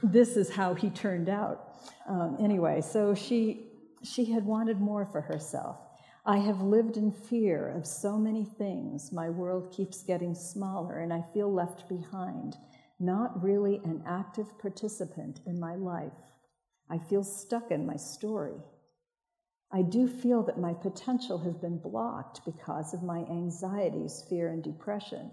this 0.01 0.35
is 0.35 0.49
how 0.49 0.73
he 0.73 0.89
turned 0.89 1.29
out. 1.29 1.75
Um, 2.07 2.37
anyway, 2.41 2.81
so 2.81 3.15
she, 3.15 3.67
she 4.03 4.25
had 4.25 4.45
wanted 4.45 4.79
more 4.79 5.07
for 5.11 5.21
herself. 5.21 5.77
I 6.25 6.37
have 6.37 6.61
lived 6.61 6.95
in 6.95 7.11
fear 7.11 7.69
of 7.69 7.85
so 7.85 8.17
many 8.17 8.45
things. 8.45 9.11
My 9.11 9.29
world 9.29 9.73
keeps 9.75 10.03
getting 10.03 10.33
smaller, 10.33 10.99
and 10.99 11.11
I 11.11 11.23
feel 11.33 11.51
left 11.51 11.89
behind, 11.89 12.55
not 13.05 13.43
really 13.43 13.81
an 13.83 14.03
active 14.07 14.57
participant 14.59 15.39
in 15.45 15.59
my 15.59 15.75
life. 15.75 16.11
I 16.89 16.97
feel 16.97 17.23
stuck 17.23 17.71
in 17.71 17.85
my 17.85 17.95
story. 17.95 18.57
I 19.71 19.81
do 19.81 20.07
feel 20.07 20.43
that 20.43 20.59
my 20.59 20.73
potential 20.73 21.39
has 21.39 21.55
been 21.55 21.79
blocked 21.79 22.45
because 22.45 22.93
of 22.93 23.01
my 23.01 23.19
anxieties, 23.29 24.23
fear, 24.29 24.49
and 24.49 24.63
depression. 24.63 25.31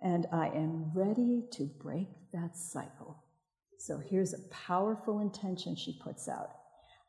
And 0.00 0.26
I 0.32 0.46
am 0.48 0.92
ready 0.94 1.42
to 1.52 1.64
break 1.82 2.08
that 2.32 2.56
cycle. 2.56 3.24
So 3.78 3.98
here's 3.98 4.32
a 4.32 4.48
powerful 4.50 5.20
intention 5.20 5.74
she 5.74 6.00
puts 6.02 6.28
out 6.28 6.50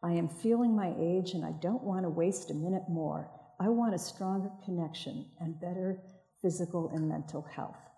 I 0.01 0.13
am 0.13 0.29
feeling 0.29 0.75
my 0.75 0.94
age 0.98 1.34
and 1.34 1.44
I 1.44 1.51
don't 1.62 1.84
want 1.84 2.03
to 2.03 2.10
waste 2.10 2.51
a 2.51 2.53
minute 2.53 2.84
more. 2.89 3.29
I 3.60 3.68
want 3.68 3.94
a 3.94 4.00
stronger 4.00 4.50
connection 4.63 5.25
and 5.39 5.60
better 5.60 6.01
physical 6.41 6.89
and 6.96 7.10
mental 7.10 7.41
health. 7.41 7.88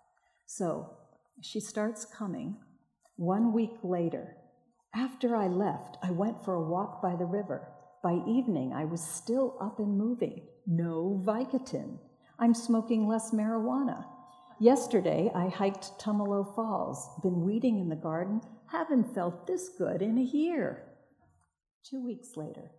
So 0.53 0.89
she 1.39 1.62
starts 1.62 2.03
coming. 2.03 2.58
One 3.15 3.53
week 3.53 3.77
later, 3.84 4.36
after 4.93 5.34
I 5.34 5.48
left, 5.48 5.98
I 6.03 6.12
went 6.12 6.43
for 6.43 6.55
a 6.55 6.70
walk 6.70 7.01
by 7.01 7.15
the 7.15 7.24
river. 7.24 7.70
By 8.03 8.20
evening, 8.27 8.74
I 8.74 8.84
was 8.84 9.01
still 9.01 9.55
up 9.62 9.79
and 9.79 9.98
moving. 9.98 10.46
No 10.67 11.24
Vicodin. 11.25 12.00
I'm 12.38 12.53
smoking 12.53 13.08
less 13.08 13.31
marijuana. 13.31 14.03
Yesterday, 14.60 15.31
I 15.34 15.48
hiked 15.48 15.98
Tumalo 15.98 16.53
Falls, 16.53 17.08
been 17.24 17.46
weeding 17.46 17.79
in 17.79 17.88
the 17.88 17.96
garden, 17.96 18.41
haven't 18.67 19.15
felt 19.15 19.48
this 19.48 19.70
good 19.77 20.01
in 20.01 20.17
a 20.17 20.22
year. 20.22 20.84
Two 21.89 22.05
weeks 22.05 22.36
later, 22.36 22.72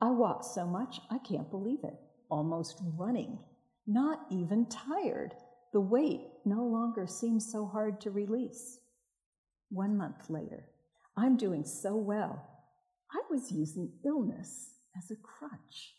I 0.00 0.10
walked 0.10 0.46
so 0.46 0.66
much 0.66 1.00
I 1.10 1.18
can't 1.18 1.50
believe 1.50 1.84
it, 1.84 2.00
almost 2.30 2.80
running, 2.96 3.40
not 3.86 4.20
even 4.30 4.70
tired. 4.70 5.34
The 5.72 5.80
weight 5.80 6.22
no 6.44 6.64
longer 6.64 7.06
seems 7.06 7.50
so 7.50 7.66
hard 7.66 8.00
to 8.00 8.10
release. 8.10 8.78
One 9.70 9.96
month 9.96 10.28
later, 10.28 10.64
I'm 11.16 11.36
doing 11.36 11.64
so 11.64 11.96
well. 11.96 12.44
I 13.12 13.20
was 13.30 13.52
using 13.52 13.92
illness 14.04 14.74
as 14.96 15.10
a 15.10 15.16
crutch. 15.16 15.94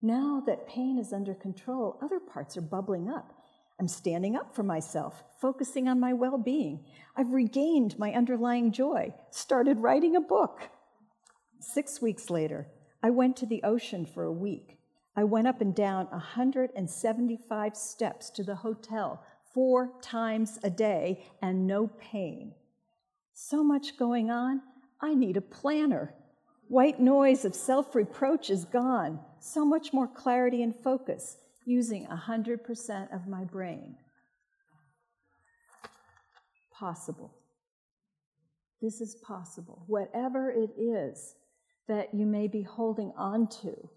Now 0.00 0.42
that 0.46 0.68
pain 0.68 0.98
is 0.98 1.12
under 1.12 1.34
control, 1.34 1.98
other 2.02 2.20
parts 2.20 2.56
are 2.56 2.62
bubbling 2.62 3.08
up. 3.08 3.34
I'm 3.80 3.88
standing 3.88 4.36
up 4.36 4.54
for 4.54 4.62
myself, 4.62 5.24
focusing 5.40 5.88
on 5.88 5.98
my 5.98 6.12
well 6.12 6.38
being. 6.38 6.84
I've 7.16 7.32
regained 7.32 7.98
my 7.98 8.12
underlying 8.12 8.70
joy, 8.70 9.14
started 9.30 9.78
writing 9.78 10.14
a 10.14 10.20
book. 10.20 10.68
Six 11.60 12.00
weeks 12.00 12.30
later, 12.30 12.68
I 13.02 13.10
went 13.10 13.36
to 13.38 13.46
the 13.46 13.62
ocean 13.64 14.06
for 14.06 14.24
a 14.24 14.32
week. 14.32 14.78
I 15.14 15.24
went 15.24 15.46
up 15.46 15.60
and 15.60 15.74
down 15.74 16.06
175 16.06 17.76
steps 17.76 18.30
to 18.30 18.42
the 18.42 18.56
hotel 18.56 19.22
four 19.52 19.92
times 20.00 20.58
a 20.62 20.70
day 20.70 21.24
and 21.42 21.66
no 21.66 21.86
pain. 21.86 22.54
So 23.34 23.62
much 23.62 23.98
going 23.98 24.30
on, 24.30 24.62
I 25.00 25.14
need 25.14 25.36
a 25.36 25.42
planner. 25.42 26.14
White 26.68 27.00
noise 27.00 27.44
of 27.44 27.54
self 27.54 27.94
reproach 27.94 28.48
is 28.48 28.64
gone. 28.64 29.20
So 29.40 29.64
much 29.64 29.92
more 29.92 30.08
clarity 30.08 30.62
and 30.62 30.74
focus 30.82 31.36
using 31.66 32.06
100% 32.06 33.14
of 33.14 33.26
my 33.26 33.44
brain. 33.44 33.96
Possible. 36.72 37.34
This 38.80 39.00
is 39.00 39.16
possible. 39.16 39.84
Whatever 39.86 40.50
it 40.50 40.70
is, 40.78 41.34
that 41.88 42.14
you 42.14 42.26
may 42.26 42.48
be 42.48 42.62
holding 42.62 43.12
on 43.16 43.46
to, 43.62 43.88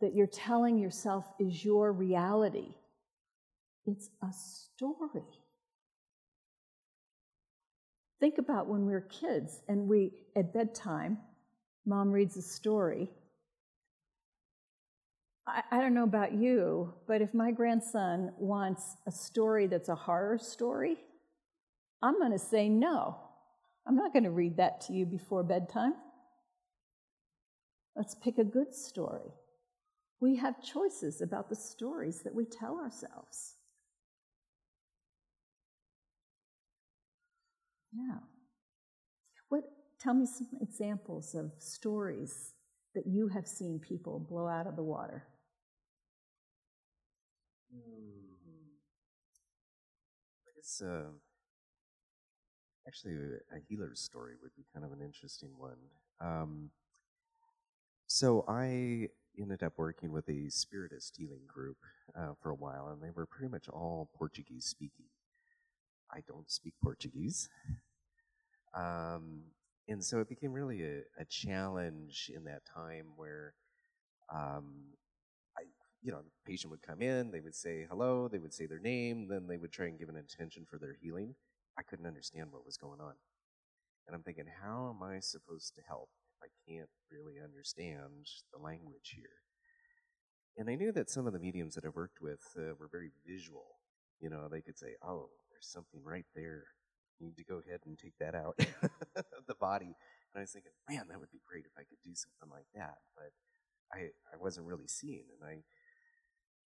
that 0.00 0.14
you're 0.14 0.26
telling 0.26 0.78
yourself 0.78 1.26
is 1.38 1.64
your 1.64 1.92
reality. 1.92 2.74
It's 3.86 4.10
a 4.22 4.32
story. 4.32 5.22
Think 8.20 8.38
about 8.38 8.68
when 8.68 8.84
we 8.86 8.92
were 8.92 9.00
kids 9.00 9.62
and 9.68 9.88
we, 9.88 10.12
at 10.36 10.52
bedtime, 10.52 11.18
mom 11.86 12.12
reads 12.12 12.36
a 12.36 12.42
story. 12.42 13.10
I, 15.46 15.62
I 15.70 15.80
don't 15.80 15.94
know 15.94 16.04
about 16.04 16.34
you, 16.34 16.92
but 17.06 17.22
if 17.22 17.32
my 17.32 17.50
grandson 17.50 18.32
wants 18.38 18.96
a 19.06 19.10
story 19.10 19.66
that's 19.66 19.88
a 19.88 19.94
horror 19.94 20.38
story, 20.38 20.98
I'm 22.02 22.18
going 22.18 22.32
to 22.32 22.38
say 22.38 22.68
no. 22.68 23.16
I'm 23.86 23.96
not 23.96 24.12
going 24.12 24.24
to 24.24 24.30
read 24.30 24.58
that 24.58 24.82
to 24.82 24.92
you 24.92 25.06
before 25.06 25.42
bedtime. 25.42 25.94
Let's 27.96 28.14
pick 28.14 28.38
a 28.38 28.44
good 28.44 28.74
story. 28.74 29.32
We 30.20 30.36
have 30.36 30.62
choices 30.62 31.20
about 31.20 31.48
the 31.48 31.56
stories 31.56 32.20
that 32.22 32.34
we 32.34 32.44
tell 32.44 32.78
ourselves. 32.78 33.56
Yeah. 37.92 38.18
What 39.48 39.64
tell 39.98 40.14
me 40.14 40.26
some 40.26 40.48
examples 40.60 41.34
of 41.34 41.52
stories 41.58 42.54
that 42.94 43.06
you 43.06 43.28
have 43.28 43.46
seen 43.46 43.78
people 43.78 44.18
blow 44.18 44.46
out 44.46 44.66
of 44.66 44.76
the 44.76 44.82
water? 44.82 45.26
Hmm. 47.72 48.34
I 50.46 50.50
guess 50.56 50.82
uh, 50.82 51.10
actually 52.86 53.14
a 53.54 53.58
healer's 53.68 54.00
story 54.00 54.34
would 54.42 54.54
be 54.56 54.64
kind 54.72 54.84
of 54.84 54.92
an 54.92 55.00
interesting 55.00 55.50
one. 55.56 55.78
Um, 56.20 56.70
so 58.06 58.44
I 58.48 59.08
ended 59.38 59.62
up 59.62 59.74
working 59.76 60.12
with 60.12 60.28
a 60.28 60.50
spiritist 60.50 61.16
healing 61.16 61.46
group 61.46 61.76
uh, 62.16 62.34
for 62.42 62.50
a 62.50 62.54
while, 62.54 62.88
and 62.88 63.02
they 63.02 63.10
were 63.10 63.26
pretty 63.26 63.50
much 63.50 63.68
all 63.68 64.08
Portuguese 64.16 64.66
speaking. 64.66 65.06
I 66.12 66.20
don't 66.26 66.50
speak 66.50 66.74
Portuguese. 66.82 67.48
Um, 68.74 69.42
and 69.88 70.04
so 70.04 70.20
it 70.20 70.28
became 70.28 70.52
really 70.52 70.82
a, 70.82 71.00
a, 71.18 71.24
challenge 71.24 72.30
in 72.34 72.44
that 72.44 72.62
time 72.64 73.06
where, 73.16 73.54
um, 74.32 74.94
I, 75.58 75.62
you 76.02 76.12
know, 76.12 76.20
the 76.20 76.30
patient 76.50 76.70
would 76.70 76.82
come 76.82 77.02
in, 77.02 77.32
they 77.32 77.40
would 77.40 77.56
say 77.56 77.86
hello, 77.90 78.28
they 78.28 78.38
would 78.38 78.54
say 78.54 78.66
their 78.66 78.78
name, 78.78 79.26
then 79.26 79.48
they 79.48 79.56
would 79.56 79.72
try 79.72 79.86
and 79.86 79.98
give 79.98 80.08
an 80.08 80.16
intention 80.16 80.64
for 80.70 80.78
their 80.78 80.96
healing. 81.00 81.34
I 81.76 81.82
couldn't 81.82 82.06
understand 82.06 82.52
what 82.52 82.64
was 82.64 82.76
going 82.76 83.00
on. 83.00 83.14
And 84.06 84.14
I'm 84.14 84.22
thinking, 84.22 84.46
how 84.62 84.94
am 84.94 85.02
I 85.02 85.18
supposed 85.18 85.74
to 85.74 85.82
help? 85.86 86.08
I 86.42 86.48
can't 86.68 86.88
really 87.10 87.36
understand 87.42 88.26
the 88.52 88.58
language 88.62 89.14
here. 89.14 89.40
And 90.56 90.68
I 90.68 90.74
knew 90.74 90.92
that 90.92 91.10
some 91.10 91.26
of 91.26 91.32
the 91.32 91.38
mediums 91.38 91.74
that 91.74 91.84
I 91.84 91.88
worked 91.88 92.20
with 92.20 92.40
uh, 92.58 92.74
were 92.78 92.88
very 92.90 93.10
visual. 93.26 93.78
You 94.20 94.30
know, 94.30 94.48
they 94.50 94.60
could 94.60 94.78
say, 94.78 94.94
oh, 95.02 95.28
there's 95.50 95.70
something 95.70 96.00
right 96.04 96.26
there. 96.34 96.64
You 97.18 97.26
need 97.26 97.36
to 97.36 97.44
go 97.44 97.62
ahead 97.66 97.80
and 97.86 97.98
take 97.98 98.14
that 98.18 98.34
out 98.34 98.56
of 99.16 99.24
the 99.48 99.54
body. 99.54 99.96
And 100.32 100.38
I 100.38 100.40
was 100.40 100.52
thinking, 100.52 100.72
man, 100.88 101.06
that 101.08 101.20
would 101.20 101.30
be 101.30 101.40
great 101.48 101.64
if 101.64 101.72
I 101.76 101.84
could 101.84 101.98
do 102.04 102.14
something 102.14 102.50
like 102.50 102.66
that. 102.74 102.98
But 103.14 103.32
I, 103.92 104.10
I 104.32 104.36
wasn't 104.38 104.66
really 104.66 104.86
seeing. 104.86 105.24
And 105.40 105.48
I 105.48 105.62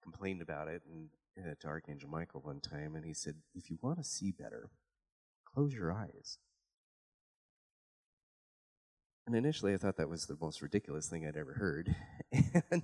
complained 0.02 0.42
about 0.42 0.68
it 0.68 0.82
and, 0.86 1.08
uh, 1.38 1.54
to 1.60 1.66
Archangel 1.66 2.08
Michael 2.08 2.40
one 2.40 2.60
time. 2.60 2.94
And 2.94 3.04
he 3.04 3.14
said, 3.14 3.36
if 3.54 3.70
you 3.70 3.78
want 3.82 3.98
to 3.98 4.04
see 4.04 4.32
better, 4.32 4.70
close 5.52 5.72
your 5.72 5.92
eyes. 5.92 6.38
And 9.26 9.34
initially, 9.34 9.72
I 9.72 9.78
thought 9.78 9.96
that 9.96 10.08
was 10.08 10.26
the 10.26 10.36
most 10.40 10.60
ridiculous 10.60 11.08
thing 11.08 11.26
I'd 11.26 11.36
ever 11.36 11.54
heard. 11.54 11.94
and, 12.70 12.82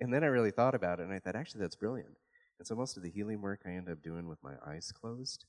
and 0.00 0.14
then 0.14 0.22
I 0.22 0.28
really 0.28 0.52
thought 0.52 0.74
about 0.74 1.00
it, 1.00 1.04
and 1.04 1.12
I 1.12 1.18
thought, 1.18 1.34
actually, 1.34 1.62
that's 1.62 1.74
brilliant. 1.74 2.16
And 2.58 2.66
so 2.66 2.76
most 2.76 2.96
of 2.96 3.02
the 3.02 3.10
healing 3.10 3.42
work 3.42 3.62
I 3.66 3.70
end 3.70 3.88
up 3.88 4.02
doing 4.02 4.28
with 4.28 4.42
my 4.42 4.54
eyes 4.64 4.92
closed, 4.92 5.44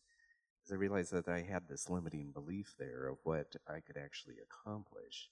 because 0.59 0.73
I 0.73 0.77
realized 0.77 1.13
that 1.13 1.27
I 1.27 1.41
had 1.41 1.67
this 1.69 1.89
limiting 1.89 2.31
belief 2.31 2.73
there 2.79 3.07
of 3.07 3.19
what 3.23 3.55
I 3.67 3.79
could 3.79 3.97
actually 3.97 4.35
accomplish. 4.43 5.29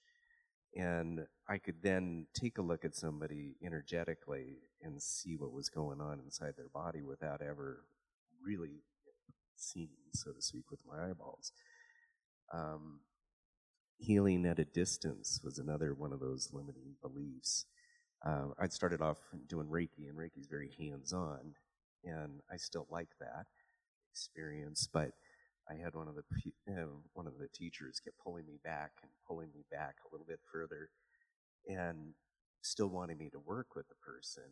And 0.75 1.25
I 1.49 1.57
could 1.57 1.81
then 1.81 2.27
take 2.33 2.57
a 2.57 2.61
look 2.61 2.85
at 2.85 2.95
somebody 2.95 3.55
energetically 3.63 4.57
and 4.81 5.01
see 5.01 5.37
what 5.37 5.53
was 5.53 5.69
going 5.69 6.01
on 6.01 6.19
inside 6.19 6.53
their 6.55 6.69
body 6.69 7.01
without 7.01 7.41
ever 7.41 7.85
really 8.45 8.83
seeing, 9.55 9.89
so 10.13 10.31
to 10.31 10.41
speak, 10.41 10.69
with 10.69 10.81
my 10.85 11.09
eyeballs. 11.09 11.51
Um, 12.53 12.99
healing 13.97 14.45
at 14.45 14.59
a 14.59 14.65
distance 14.65 15.39
was 15.43 15.57
another 15.57 15.93
one 15.93 16.13
of 16.13 16.19
those 16.19 16.49
limiting 16.53 16.95
beliefs. 17.01 17.65
Uh, 18.25 18.47
I'd 18.59 18.73
started 18.73 19.01
off 19.01 19.19
doing 19.47 19.67
Reiki, 19.67 20.09
and 20.09 20.17
Reiki's 20.17 20.47
very 20.49 20.71
hands 20.79 21.13
on, 21.13 21.53
and 22.03 22.41
I 22.51 22.57
still 22.57 22.87
like 22.89 23.09
that 23.19 23.45
experience, 24.11 24.87
but 24.91 25.11
I 25.69 25.75
had 25.75 25.95
one 25.95 26.07
of 26.07 26.15
the 26.15 26.23
uh, 26.71 26.87
one 27.13 27.27
of 27.27 27.37
the 27.39 27.47
teachers 27.53 27.99
kept 27.99 28.17
pulling 28.23 28.45
me 28.45 28.59
back 28.63 28.91
and 29.01 29.11
pulling 29.27 29.49
me 29.53 29.65
back 29.71 29.95
a 30.05 30.13
little 30.13 30.25
bit 30.27 30.39
further, 30.51 30.89
and 31.67 32.13
still 32.61 32.87
wanting 32.87 33.17
me 33.17 33.29
to 33.31 33.39
work 33.39 33.75
with 33.75 33.87
the 33.89 33.95
person. 33.95 34.43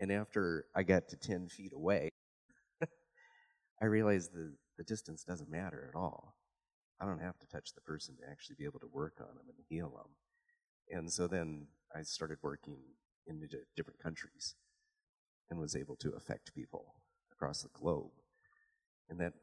And 0.00 0.12
after 0.12 0.66
I 0.74 0.82
got 0.82 1.08
to 1.08 1.16
ten 1.16 1.48
feet 1.48 1.72
away, 1.74 2.10
I 3.82 3.86
realized 3.86 4.32
the 4.32 4.54
the 4.78 4.84
distance 4.84 5.24
doesn't 5.24 5.50
matter 5.50 5.90
at 5.92 5.98
all. 5.98 6.34
I 7.00 7.04
don't 7.04 7.20
have 7.20 7.38
to 7.38 7.46
touch 7.46 7.74
the 7.74 7.80
person 7.80 8.16
to 8.16 8.30
actually 8.30 8.56
be 8.58 8.64
able 8.64 8.80
to 8.80 8.88
work 8.92 9.14
on 9.20 9.34
them 9.36 9.46
and 9.48 9.58
heal 9.68 9.90
them. 9.90 10.98
And 10.98 11.12
so 11.12 11.26
then 11.26 11.66
I 11.94 12.02
started 12.02 12.38
working 12.42 12.78
in 13.26 13.46
different 13.76 14.02
countries 14.02 14.54
and 15.50 15.58
was 15.58 15.76
able 15.76 15.96
to 15.96 16.10
affect 16.10 16.54
people 16.54 16.94
across 17.32 17.62
the 17.62 17.68
globe. 17.72 18.10
And 19.08 19.20
that 19.20 19.34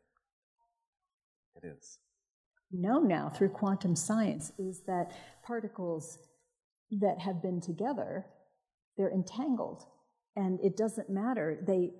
it 1.55 1.65
is. 1.65 1.99
Know 2.71 2.99
now 2.99 3.29
through 3.29 3.49
quantum 3.49 3.95
science 3.95 4.51
is 4.57 4.81
that 4.87 5.11
particles 5.45 6.19
that 6.91 7.19
have 7.19 7.41
been 7.41 7.61
together, 7.61 8.25
they're 8.97 9.11
entangled. 9.11 9.85
And 10.35 10.59
it 10.61 10.75
doesn't 10.75 11.09
matter. 11.09 11.63
They, 11.65 11.91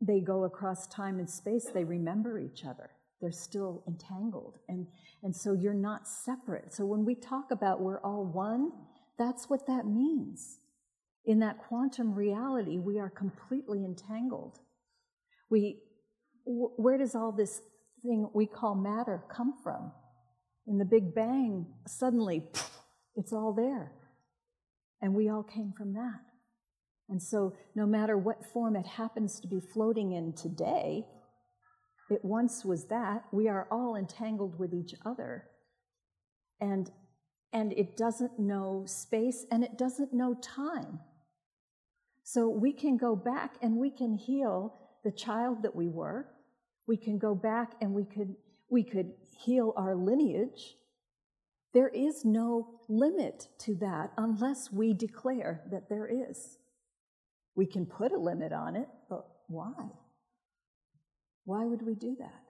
they 0.00 0.20
go 0.20 0.44
across 0.44 0.86
time 0.86 1.18
and 1.18 1.28
space, 1.28 1.66
they 1.72 1.84
remember 1.84 2.38
each 2.38 2.64
other. 2.64 2.90
They're 3.20 3.32
still 3.32 3.82
entangled. 3.88 4.58
And, 4.68 4.86
and 5.22 5.34
so 5.34 5.52
you're 5.52 5.74
not 5.74 6.06
separate. 6.06 6.72
So 6.72 6.84
when 6.86 7.04
we 7.04 7.14
talk 7.14 7.50
about 7.50 7.80
we're 7.80 8.00
all 8.00 8.24
one, 8.24 8.70
that's 9.18 9.50
what 9.50 9.66
that 9.66 9.86
means. 9.86 10.58
In 11.24 11.40
that 11.40 11.58
quantum 11.58 12.14
reality, 12.14 12.78
we 12.78 12.98
are 12.98 13.10
completely 13.10 13.84
entangled. 13.84 14.60
We, 15.50 15.80
where 16.46 16.96
does 16.96 17.14
all 17.14 17.32
this 17.32 17.60
thing 18.02 18.30
we 18.32 18.46
call 18.46 18.74
matter 18.74 19.22
come 19.28 19.54
from? 19.62 19.92
In 20.66 20.78
the 20.78 20.84
Big 20.84 21.14
Bang, 21.14 21.66
suddenly, 21.86 22.44
it's 23.16 23.32
all 23.32 23.52
there. 23.52 23.92
And 25.02 25.14
we 25.14 25.28
all 25.28 25.42
came 25.42 25.72
from 25.76 25.94
that. 25.94 26.20
And 27.08 27.22
so, 27.22 27.54
no 27.74 27.86
matter 27.86 28.16
what 28.18 28.44
form 28.52 28.76
it 28.76 28.86
happens 28.86 29.40
to 29.40 29.48
be 29.48 29.60
floating 29.60 30.12
in 30.12 30.34
today, 30.34 31.06
it 32.10 32.24
once 32.24 32.64
was 32.64 32.86
that. 32.86 33.24
We 33.32 33.48
are 33.48 33.66
all 33.70 33.96
entangled 33.96 34.58
with 34.58 34.72
each 34.72 34.94
other. 35.04 35.44
And, 36.60 36.90
and 37.52 37.72
it 37.72 37.96
doesn't 37.96 38.38
know 38.38 38.84
space 38.86 39.46
and 39.50 39.62
it 39.62 39.76
doesn't 39.76 40.12
know 40.12 40.34
time. 40.34 41.00
So 42.22 42.48
we 42.48 42.72
can 42.72 42.96
go 42.96 43.16
back 43.16 43.56
and 43.62 43.76
we 43.76 43.90
can 43.90 44.14
heal 44.14 44.74
the 45.04 45.12
child 45.12 45.62
that 45.62 45.74
we 45.74 45.88
were. 45.88 46.26
We 46.86 46.96
can 46.96 47.18
go 47.18 47.34
back 47.34 47.72
and 47.80 47.92
we 47.92 48.04
could, 48.04 48.34
we 48.70 48.82
could 48.82 49.12
heal 49.38 49.72
our 49.76 49.94
lineage. 49.94 50.76
There 51.74 51.88
is 51.88 52.24
no 52.24 52.80
limit 52.88 53.48
to 53.60 53.74
that 53.76 54.12
unless 54.16 54.72
we 54.72 54.94
declare 54.94 55.62
that 55.70 55.88
there 55.88 56.06
is. 56.06 56.58
We 57.54 57.66
can 57.66 57.86
put 57.86 58.12
a 58.12 58.18
limit 58.18 58.52
on 58.52 58.76
it, 58.76 58.88
but 59.08 59.26
why? 59.48 59.90
Why 61.48 61.64
would 61.64 61.80
we 61.80 61.94
do 61.94 62.14
that? 62.18 62.42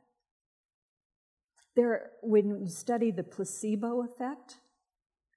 There, 1.77 2.11
when 2.21 2.49
you 2.49 2.69
study 2.69 3.13
the 3.13 3.23
placebo 3.23 4.03
effect, 4.03 4.57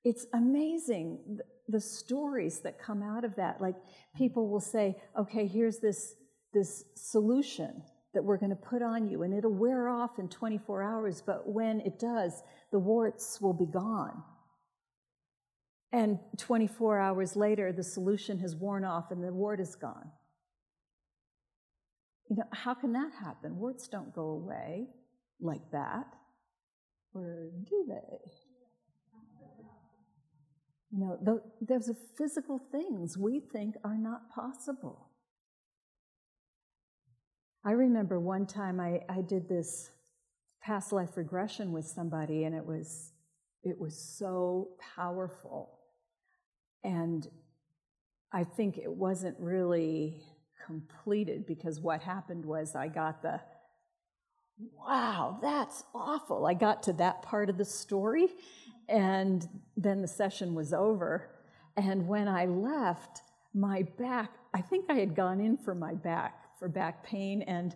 it's 0.03 0.25
amazing 0.33 1.37
the, 1.67 1.79
stories 1.79 2.61
that 2.61 2.79
come 2.79 3.03
out 3.03 3.23
of 3.23 3.35
that. 3.35 3.61
Like 3.61 3.75
people 4.17 4.49
will 4.49 4.61
say, 4.61 4.97
okay, 5.15 5.45
here's 5.45 5.77
this, 5.77 6.15
this 6.55 6.85
solution 6.95 7.83
that 8.15 8.23
we're 8.23 8.37
going 8.37 8.49
to 8.49 8.55
put 8.55 8.81
on 8.81 9.07
you, 9.07 9.21
and 9.21 9.31
it'll 9.31 9.53
wear 9.53 9.89
off 9.89 10.17
in 10.17 10.27
24 10.27 10.81
hours, 10.81 11.21
but 11.23 11.47
when 11.47 11.81
it 11.81 11.99
does, 11.99 12.41
the 12.71 12.79
warts 12.79 13.39
will 13.39 13.53
be 13.53 13.67
gone. 13.67 14.23
And 15.91 16.17
24 16.39 16.97
hours 16.97 17.35
later, 17.35 17.71
the 17.71 17.83
solution 17.83 18.39
has 18.39 18.55
worn 18.55 18.83
off 18.83 19.11
and 19.11 19.23
the 19.23 19.31
wart 19.31 19.59
is 19.59 19.75
gone. 19.75 20.09
You 22.31 22.37
know, 22.37 22.43
how 22.53 22.73
can 22.73 22.93
that 22.93 23.11
happen? 23.19 23.57
Warts 23.57 23.89
don't 23.89 24.15
go 24.15 24.29
away 24.29 24.87
like 25.41 25.69
that. 25.73 26.05
Or 27.13 27.49
do 27.69 27.85
they? 27.89 28.31
You 30.91 30.99
know, 30.99 31.41
there's 31.59 31.89
a 31.89 31.95
physical 32.17 32.57
things 32.71 33.17
we 33.17 33.41
think 33.51 33.75
are 33.83 33.97
not 33.97 34.29
possible. 34.33 35.09
I 37.65 37.71
remember 37.71 38.17
one 38.17 38.45
time 38.45 38.79
I, 38.79 39.01
I 39.09 39.19
did 39.19 39.49
this 39.49 39.91
past 40.63 40.93
life 40.93 41.17
regression 41.17 41.73
with 41.73 41.85
somebody, 41.85 42.45
and 42.45 42.55
it 42.55 42.65
was 42.65 43.11
it 43.61 43.77
was 43.77 43.97
so 43.97 44.69
powerful. 44.95 45.79
And 46.81 47.27
I 48.31 48.45
think 48.45 48.77
it 48.77 48.89
wasn't 48.89 49.35
really 49.37 50.23
completed 50.71 51.45
because 51.45 51.79
what 51.79 52.01
happened 52.01 52.45
was 52.45 52.75
I 52.75 52.87
got 52.87 53.21
the, 53.21 53.41
wow, 54.77 55.39
that's 55.41 55.83
awful. 55.93 56.45
I 56.45 56.53
got 56.53 56.83
to 56.83 56.93
that 56.93 57.21
part 57.23 57.49
of 57.49 57.57
the 57.57 57.65
story, 57.65 58.27
and 58.87 59.47
then 59.75 60.01
the 60.01 60.07
session 60.07 60.53
was 60.53 60.73
over. 60.73 61.29
And 61.77 62.07
when 62.07 62.27
I 62.27 62.45
left, 62.45 63.21
my 63.53 63.83
back, 63.97 64.31
I 64.53 64.61
think 64.61 64.85
I 64.89 64.95
had 64.95 65.15
gone 65.15 65.41
in 65.41 65.57
for 65.57 65.75
my 65.75 65.93
back, 65.93 66.57
for 66.59 66.69
back 66.69 67.03
pain, 67.03 67.41
and 67.41 67.75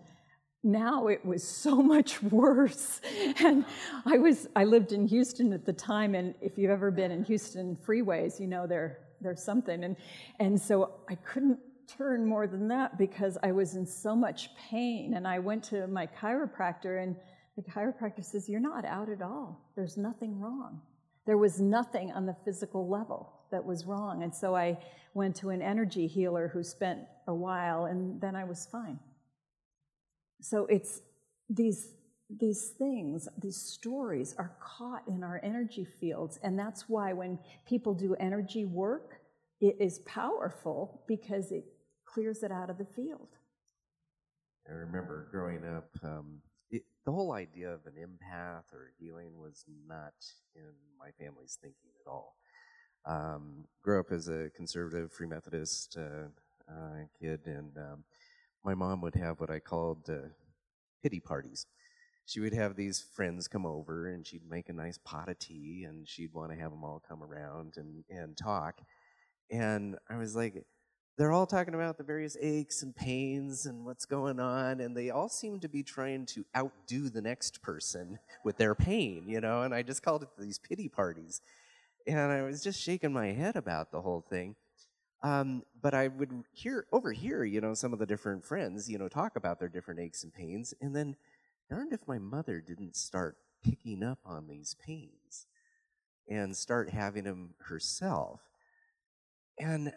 now 0.64 1.08
it 1.08 1.24
was 1.24 1.48
so 1.48 1.76
much 1.96 2.22
worse 2.24 3.00
and 3.40 3.64
i 4.08 4.18
was 4.18 4.48
i 4.56 4.64
lived 4.64 4.92
in 4.92 5.08
houston 5.08 5.54
at 5.54 5.64
the 5.64 5.72
time 5.72 6.16
and 6.16 6.34
if 6.42 6.58
you've 6.58 6.72
ever 6.72 6.90
been 6.90 7.12
in 7.12 7.24
houston 7.24 7.78
freeways 7.88 8.40
you 8.40 8.48
know 8.48 8.66
there 8.66 8.98
there's 9.22 9.44
something 9.44 9.84
and 9.84 9.96
and 10.40 10.60
so 10.60 10.96
i 11.08 11.14
couldn't 11.14 11.60
turn 11.88 12.26
more 12.26 12.48
than 12.48 12.68
that 12.70 12.98
because 12.98 13.38
I 13.44 13.52
was 13.52 13.76
in 13.76 13.86
so 13.86 14.16
much 14.16 14.50
pain. 14.56 15.14
And 15.16 15.28
I 15.28 15.40
went 15.40 15.64
to 15.66 15.88
my 15.88 16.08
chiropractor, 16.08 17.02
and 17.02 17.16
the 17.56 17.64
chiropractor 17.64 18.24
says, 18.24 18.50
You're 18.50 18.60
not 18.60 18.86
out 18.86 19.10
at 19.10 19.22
all. 19.22 19.62
There's 19.76 19.98
nothing 19.98 20.40
wrong. 20.40 20.82
There 21.26 21.38
was 21.38 21.60
nothing 21.60 22.12
on 22.12 22.26
the 22.26 22.36
physical 22.46 22.88
level 22.88 23.34
that 23.52 23.66
was 23.66 23.86
wrong. 23.86 24.24
And 24.24 24.34
so 24.34 24.56
I 24.56 24.78
went 25.14 25.36
to 25.38 25.50
an 25.50 25.62
energy 25.62 26.08
healer 26.08 26.48
who 26.48 26.64
spent 26.64 27.00
a 27.28 27.34
while, 27.34 27.86
and 27.86 28.20
then 28.22 28.36
I 28.36 28.44
was 28.44 28.68
fine. 28.72 29.00
So 30.42 30.66
it's 30.68 31.02
these. 31.50 31.90
These 32.28 32.70
things, 32.80 33.30
these 33.40 33.56
stories 33.56 34.34
are 34.40 34.58
caught 34.60 35.04
in 35.08 35.24
our 35.24 35.40
energy 35.44 35.86
fields. 35.86 36.40
And 36.42 36.58
that's 36.58 36.90
why 36.90 37.14
when 37.14 37.38
people 37.68 37.94
do 37.94 38.16
energy 38.16 38.66
work, 38.66 39.22
it 39.62 39.78
is 39.80 40.00
powerful 40.00 41.04
because 41.08 41.52
it 41.52 41.66
clears 42.16 42.44
it 42.44 42.52
out 42.52 42.70
of 42.70 42.78
the 42.78 42.86
field. 42.86 43.28
I 44.70 44.72
remember 44.72 45.28
growing 45.32 45.66
up, 45.66 45.90
um, 46.02 46.42
it, 46.72 46.84
the 47.06 47.12
whole 47.12 47.34
idea 47.34 47.70
of 47.70 47.82
an 47.86 47.94
empath 48.00 48.74
or 48.74 48.92
healing 48.98 49.38
was 49.38 49.66
not 49.86 50.14
in 50.56 50.72
my 50.98 51.10
family's 51.20 51.58
thinking 51.62 51.92
at 52.00 52.10
all. 52.10 52.38
Um, 53.06 53.66
grew 53.84 54.00
up 54.00 54.12
as 54.12 54.30
a 54.30 54.50
conservative 54.56 55.12
Free 55.12 55.28
Methodist 55.28 55.98
uh, 56.00 56.30
uh, 56.72 57.04
kid, 57.22 57.42
and 57.46 57.78
um, 57.78 58.04
my 58.64 58.74
mom 58.74 59.02
would 59.02 59.16
have 59.16 59.42
what 59.42 59.52
I 59.52 59.60
called 59.60 60.10
uh, 60.10 60.30
pity 61.04 61.20
parties. 61.20 61.68
She 62.26 62.40
would 62.40 62.54
have 62.54 62.76
these 62.76 63.06
friends 63.14 63.48
come 63.50 63.66
over, 63.66 64.08
and 64.08 64.26
she'd 64.26 64.50
make 64.50 64.70
a 64.70 64.74
nice 64.74 64.98
pot 64.98 65.30
of 65.30 65.38
tea, 65.38 65.84
and 65.86 66.08
she'd 66.08 66.34
want 66.34 66.52
to 66.52 66.58
have 66.58 66.72
them 66.72 66.84
all 66.84 67.04
come 67.08 67.22
around 67.22 67.74
and, 67.76 68.06
and 68.10 68.36
talk. 68.38 68.82
And 69.52 69.98
I 70.10 70.18
was 70.18 70.36
like, 70.36 70.66
they're 71.18 71.32
all 71.32 71.46
talking 71.46 71.74
about 71.74 71.98
the 71.98 72.04
various 72.04 72.36
aches 72.42 72.84
and 72.84 72.96
pains 72.96 73.66
and 73.66 73.86
what's 73.86 74.06
going 74.06 74.40
on, 74.40 74.82
and 74.82 74.96
they 74.96 75.10
all 75.10 75.30
seem 75.30 75.60
to 75.62 75.70
be 75.70 75.82
trying 75.82 76.26
to 76.28 76.46
outdo 76.56 77.10
the 77.10 77.22
next 77.22 77.62
person 77.62 78.20
with 78.44 78.58
their 78.58 78.76
pain, 78.76 79.24
you 79.28 79.40
know. 79.40 79.62
And 79.62 79.74
I 79.74 79.82
just 79.82 80.04
called 80.04 80.24
it 80.24 80.30
these 80.38 80.60
pity 80.60 80.90
parties, 80.90 81.42
and 82.06 82.20
I 82.20 82.42
was 82.42 82.62
just 82.62 82.82
shaking 82.82 83.14
my 83.14 83.28
head 83.28 83.56
about 83.56 83.92
the 83.92 84.02
whole 84.02 84.26
thing. 84.30 84.56
Um, 85.24 85.64
but 85.82 85.94
I 85.94 86.10
would 86.10 86.44
hear 86.52 86.86
over 86.92 87.12
here, 87.12 87.44
you 87.44 87.62
know, 87.62 87.74
some 87.74 87.94
of 87.94 88.00
the 88.00 88.06
different 88.06 88.46
friends, 88.46 88.90
you 88.90 88.98
know, 88.98 89.08
talk 89.08 89.36
about 89.36 89.60
their 89.60 89.70
different 89.70 90.02
aches 90.02 90.24
and 90.24 90.34
pains, 90.34 90.74
and 90.82 90.96
then 90.96 91.16
darned 91.70 91.94
if 91.94 92.08
my 92.08 92.20
mother 92.20 92.62
didn't 92.62 92.96
start 92.96 93.38
picking 93.64 94.04
up 94.04 94.20
on 94.26 94.48
these 94.48 94.76
pains 94.86 95.48
and 96.30 96.56
start 96.56 96.90
having 96.90 97.24
them 97.24 97.54
herself. 97.60 98.42
And 99.60 99.94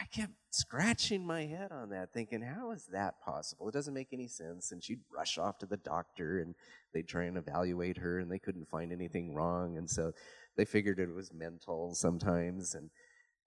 I 0.00 0.04
kept 0.04 0.32
scratching 0.50 1.26
my 1.26 1.44
head 1.44 1.72
on 1.72 1.90
that, 1.90 2.12
thinking, 2.12 2.40
how 2.40 2.70
is 2.70 2.86
that 2.92 3.20
possible? 3.20 3.68
It 3.68 3.72
doesn't 3.72 3.94
make 3.94 4.12
any 4.12 4.28
sense. 4.28 4.70
And 4.70 4.82
she'd 4.82 5.00
rush 5.12 5.38
off 5.38 5.58
to 5.58 5.66
the 5.66 5.76
doctor 5.76 6.38
and 6.38 6.54
they'd 6.94 7.08
try 7.08 7.24
and 7.24 7.36
evaluate 7.36 7.96
her 7.96 8.18
and 8.20 8.30
they 8.30 8.38
couldn't 8.38 8.68
find 8.68 8.92
anything 8.92 9.34
wrong. 9.34 9.76
And 9.76 9.90
so 9.90 10.12
they 10.56 10.64
figured 10.64 11.00
it 11.00 11.12
was 11.12 11.32
mental 11.32 11.94
sometimes. 11.94 12.74
And 12.74 12.90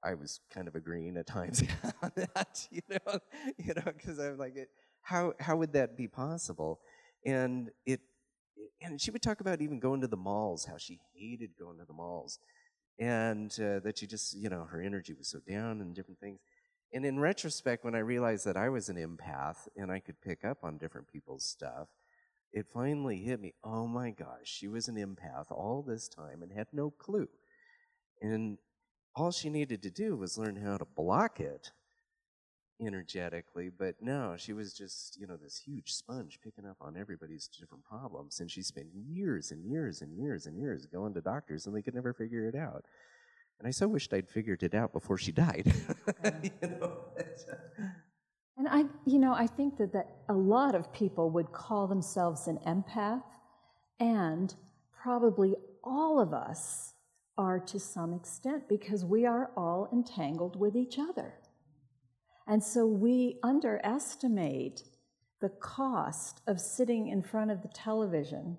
I 0.03 0.13
was 0.15 0.41
kind 0.53 0.67
of 0.67 0.75
agreeing 0.75 1.15
at 1.17 1.27
times 1.27 1.63
on 2.03 2.11
that, 2.15 2.67
you 2.69 2.81
know, 2.89 3.19
you 3.57 3.73
know, 3.73 3.83
because 3.85 4.19
I'm 4.19 4.37
like, 4.37 4.55
how 5.01 5.33
how 5.39 5.55
would 5.57 5.73
that 5.73 5.95
be 5.97 6.07
possible? 6.07 6.79
And 7.25 7.69
it, 7.85 8.01
and 8.81 8.99
she 8.99 9.11
would 9.11 9.21
talk 9.21 9.41
about 9.41 9.61
even 9.61 9.79
going 9.79 10.01
to 10.01 10.07
the 10.07 10.17
malls, 10.17 10.65
how 10.65 10.77
she 10.77 10.99
hated 11.13 11.51
going 11.57 11.77
to 11.77 11.85
the 11.85 11.93
malls, 11.93 12.39
and 13.01 13.51
uh, 13.59 13.79
that 13.79 13.97
she 13.97 14.05
just, 14.05 14.37
you 14.37 14.47
know, 14.47 14.67
her 14.69 14.79
energy 14.79 15.13
was 15.13 15.27
so 15.27 15.39
down 15.39 15.81
and 15.81 15.95
different 15.95 16.19
things. 16.19 16.39
And 16.93 17.03
in 17.03 17.19
retrospect, 17.19 17.83
when 17.83 17.95
I 17.95 17.99
realized 17.99 18.45
that 18.45 18.55
I 18.55 18.69
was 18.69 18.89
an 18.89 18.97
empath 18.97 19.67
and 19.75 19.91
I 19.91 19.99
could 19.99 20.21
pick 20.21 20.45
up 20.45 20.59
on 20.61 20.77
different 20.77 21.11
people's 21.11 21.43
stuff, 21.43 21.87
it 22.53 22.67
finally 22.71 23.23
hit 23.23 23.41
me. 23.41 23.55
Oh 23.63 23.87
my 23.87 24.11
gosh, 24.11 24.43
she 24.43 24.67
was 24.67 24.87
an 24.87 24.97
empath 24.97 25.49
all 25.49 25.81
this 25.81 26.07
time 26.07 26.43
and 26.43 26.51
had 26.51 26.67
no 26.71 26.91
clue. 26.91 27.27
And 28.21 28.59
all 29.15 29.31
she 29.31 29.49
needed 29.49 29.81
to 29.81 29.89
do 29.89 30.15
was 30.15 30.37
learn 30.37 30.57
how 30.57 30.77
to 30.77 30.85
block 30.85 31.39
it 31.39 31.71
energetically, 32.81 33.69
but 33.69 33.95
no, 34.01 34.35
she 34.37 34.53
was 34.53 34.73
just, 34.73 35.19
you 35.19 35.27
know, 35.27 35.37
this 35.37 35.57
huge 35.57 35.93
sponge 35.93 36.39
picking 36.43 36.65
up 36.65 36.77
on 36.81 36.97
everybody's 36.97 37.47
different 37.47 37.83
problems. 37.83 38.39
And 38.39 38.49
she 38.49 38.61
spent 38.61 38.87
years 38.93 39.51
and 39.51 39.63
years 39.65 40.01
and 40.01 40.17
years 40.17 40.47
and 40.47 40.57
years 40.57 40.85
going 40.85 41.13
to 41.13 41.21
doctors 41.21 41.67
and 41.67 41.75
they 41.75 41.81
could 41.81 41.95
never 41.95 42.13
figure 42.13 42.47
it 42.47 42.55
out. 42.55 42.85
And 43.59 43.67
I 43.67 43.71
so 43.71 43.87
wished 43.87 44.13
I'd 44.13 44.27
figured 44.27 44.63
it 44.63 44.73
out 44.73 44.91
before 44.91 45.17
she 45.17 45.31
died. 45.31 45.71
you 46.43 46.51
know? 46.63 46.97
Uh, 47.17 47.23
and 48.57 48.67
I, 48.67 48.85
you 49.05 49.19
know, 49.19 49.33
I 49.33 49.47
think 49.47 49.77
that, 49.77 49.93
that 49.93 50.17
a 50.29 50.33
lot 50.33 50.75
of 50.75 50.91
people 50.93 51.29
would 51.31 51.51
call 51.51 51.87
themselves 51.87 52.47
an 52.47 52.59
empath, 52.65 53.23
and 53.99 54.53
probably 55.01 55.55
all 55.83 56.19
of 56.19 56.33
us 56.33 56.93
are 57.37 57.59
to 57.59 57.79
some 57.79 58.13
extent 58.13 58.69
because 58.69 59.03
we 59.03 59.25
are 59.25 59.49
all 59.57 59.89
entangled 59.91 60.59
with 60.59 60.75
each 60.75 60.99
other. 60.99 61.33
And 62.51 62.61
so 62.61 62.85
we 62.85 63.37
underestimate 63.43 64.83
the 65.39 65.47
cost 65.47 66.41
of 66.47 66.59
sitting 66.59 67.07
in 67.07 67.23
front 67.23 67.49
of 67.49 67.61
the 67.61 67.69
television, 67.69 68.57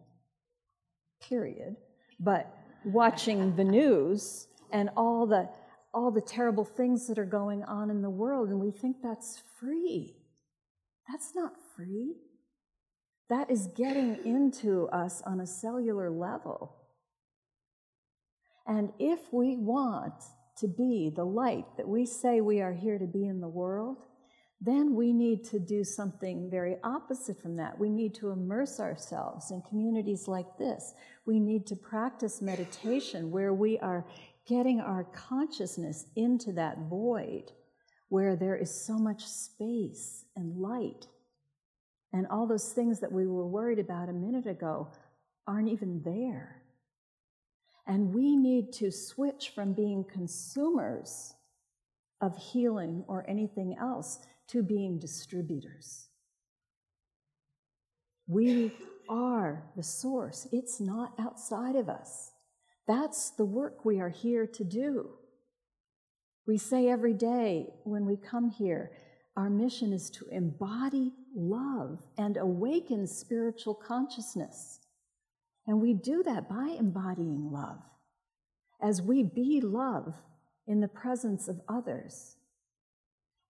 period, 1.21 1.77
but 2.19 2.57
watching 2.87 3.55
the 3.55 3.65
news 3.65 4.49
and 4.73 4.89
all 4.97 5.27
the 5.27 5.51
all 5.93 6.11
the 6.11 6.23
terrible 6.23 6.65
things 6.65 7.07
that 7.07 7.19
are 7.19 7.27
going 7.27 7.65
on 7.65 7.91
in 7.91 8.01
the 8.01 8.09
world 8.09 8.49
and 8.49 8.59
we 8.59 8.71
think 8.71 8.97
that's 9.03 9.43
free. 9.61 10.17
That's 11.07 11.35
not 11.35 11.53
free. 11.77 12.15
That 13.29 13.51
is 13.51 13.67
getting 13.77 14.25
into 14.25 14.89
us 14.89 15.21
on 15.27 15.39
a 15.39 15.47
cellular 15.47 16.09
level. 16.09 16.77
And 18.67 18.91
if 18.99 19.21
we 19.35 19.59
want 19.59 20.15
to 20.59 20.69
be 20.69 21.11
the 21.15 21.25
light 21.25 21.65
that 21.77 21.89
we 21.89 22.07
say 22.07 22.41
we 22.41 22.61
are 22.61 22.73
here 22.73 22.99
to 22.99 23.07
be 23.07 23.27
in 23.27 23.41
the 23.41 23.49
world, 23.49 24.05
then 24.61 24.95
we 24.95 25.13
need 25.13 25.45
to 25.45 25.59
do 25.59 25.83
something 25.83 26.49
very 26.49 26.77
opposite 26.85 27.41
from 27.43 27.57
that. 27.57 27.79
We 27.79 27.89
need 27.89 28.15
to 28.17 28.31
immerse 28.31 28.79
ourselves 28.79 29.51
in 29.51 29.61
communities 29.63 30.29
like 30.29 30.57
this. 30.57 30.95
We 31.27 31.41
need 31.41 31.67
to 31.67 31.77
practice 31.77 32.41
meditation 32.41 33.33
where 33.33 33.53
we 33.53 33.79
are 33.81 34.07
getting 34.47 34.81
our 34.81 35.05
consciousness 35.05 36.07
into 36.15 36.53
that 36.53 36.79
void 36.89 37.51
where 38.09 38.37
there 38.37 38.57
is 38.57 38.71
so 38.71 38.99
much 38.99 39.27
space 39.27 40.27
and 40.37 40.57
light. 40.59 41.09
And 42.13 42.27
all 42.29 42.47
those 42.47 42.73
things 42.73 43.01
that 43.01 43.11
we 43.11 43.27
were 43.27 43.47
worried 43.47 43.79
about 43.79 44.11
a 44.11 44.13
minute 44.13 44.47
ago 44.47 44.93
aren't 45.47 45.71
even 45.71 46.03
there. 46.05 46.62
And 47.87 48.15
we 48.15 48.37
need 48.37 48.73
to 48.75 48.91
switch 48.91 49.53
from 49.55 49.73
being 49.73 50.05
consumers 50.05 51.35
of 52.21 52.37
healing 52.37 53.05
or 53.09 53.29
anything 53.29 53.77
else 53.81 54.21
to 54.49 54.63
being 54.63 54.99
distributors. 54.99 56.09
We 58.29 58.73
are 59.09 59.65
the 59.77 59.83
source, 59.83 60.47
it's 60.53 60.81
not 60.81 61.15
outside 61.19 61.77
of 61.77 61.89
us. 61.89 62.33
That's 62.87 63.31
the 63.31 63.45
work 63.45 63.85
we 63.85 64.01
are 64.01 64.09
here 64.09 64.47
to 64.47 64.65
do. 64.65 65.11
We 66.47 66.59
say 66.59 66.89
every 66.89 67.15
day 67.15 67.67
when 67.85 68.05
we 68.05 68.17
come 68.17 68.51
here, 68.51 68.93
our 69.37 69.49
mission 69.49 69.93
is 69.93 70.11
to 70.11 70.27
embody 70.31 71.13
love 71.35 72.03
and 72.19 72.37
awaken 72.37 73.07
spiritual 73.07 73.75
consciousness. 73.75 74.81
And 75.67 75.81
we 75.81 75.95
do 75.95 76.23
that 76.25 76.49
by 76.49 76.77
embodying 76.79 77.51
love. 77.53 77.79
As 78.83 79.01
we 79.01 79.23
be 79.23 79.61
love 79.61 80.15
in 80.67 80.81
the 80.81 80.89
presence 80.89 81.49
of 81.49 81.61
others, 81.69 82.37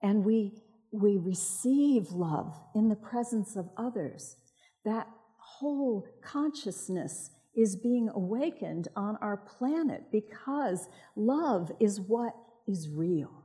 and 0.02 0.24
we, 0.24 0.62
we 0.90 1.16
receive 1.16 2.10
love 2.10 2.54
in 2.74 2.88
the 2.88 2.96
presence 2.96 3.56
of 3.56 3.70
others, 3.76 4.36
that 4.84 5.08
whole 5.38 6.06
consciousness 6.22 7.30
is 7.54 7.76
being 7.76 8.08
awakened 8.14 8.88
on 8.96 9.16
our 9.20 9.36
planet 9.36 10.04
because 10.10 10.88
love 11.16 11.70
is 11.80 12.00
what 12.00 12.34
is 12.66 12.88
real. 12.88 13.44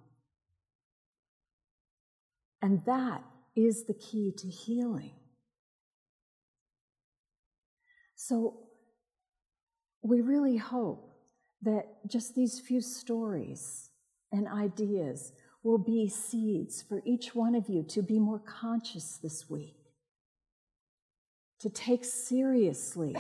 And 2.61 2.83
that 2.85 3.23
is 3.55 3.85
the 3.85 3.93
key 3.93 4.33
to 4.37 4.47
healing. 4.47 5.16
So 8.27 8.55
we 10.01 10.19
really 10.19 10.57
hope 10.57 11.13
that 11.61 11.85
just 12.05 12.35
these 12.35 12.59
few 12.59 12.81
stories 12.81 13.89
and 14.33 14.49
ideas 14.49 15.31
will 15.63 15.77
be 15.77 16.09
seeds 16.09 16.81
for 16.81 17.01
each 17.05 17.33
one 17.33 17.55
of 17.55 17.69
you 17.69 17.83
to 17.83 18.01
be 18.01 18.19
more 18.19 18.39
conscious 18.39 19.17
this 19.23 19.49
week, 19.49 19.77
to 21.61 21.69
take 21.69 22.03
seriously 22.03 23.15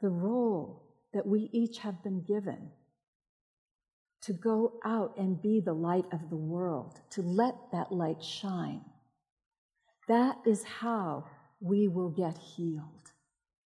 the 0.00 0.10
role 0.10 0.84
that 1.12 1.26
we 1.26 1.50
each 1.52 1.78
have 1.78 2.04
been 2.04 2.22
given 2.22 2.70
to 4.22 4.32
go 4.32 4.74
out 4.84 5.12
and 5.18 5.42
be 5.42 5.58
the 5.58 5.72
light 5.72 6.06
of 6.12 6.30
the 6.30 6.36
world, 6.36 7.00
to 7.10 7.20
let 7.22 7.56
that 7.72 7.90
light 7.90 8.22
shine. 8.22 8.82
That 10.06 10.38
is 10.46 10.62
how 10.62 11.24
we 11.60 11.88
will 11.88 12.10
get 12.10 12.38
healed 12.38 13.05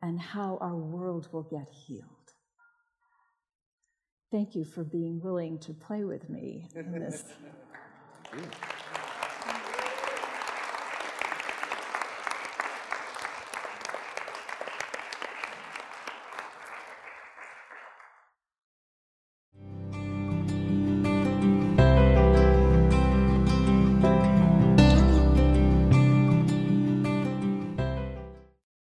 and 0.04 0.20
how 0.20 0.58
our 0.60 0.76
world 0.76 1.30
will 1.32 1.44
get 1.44 1.70
healed. 1.70 2.04
Thank 4.32 4.54
you 4.54 4.66
for 4.66 4.84
being 4.84 5.22
willing 5.24 5.60
to 5.60 5.74
play 5.74 6.04
with 6.04 6.30
me 6.30 6.68
in 6.76 6.92
this. 6.92 7.24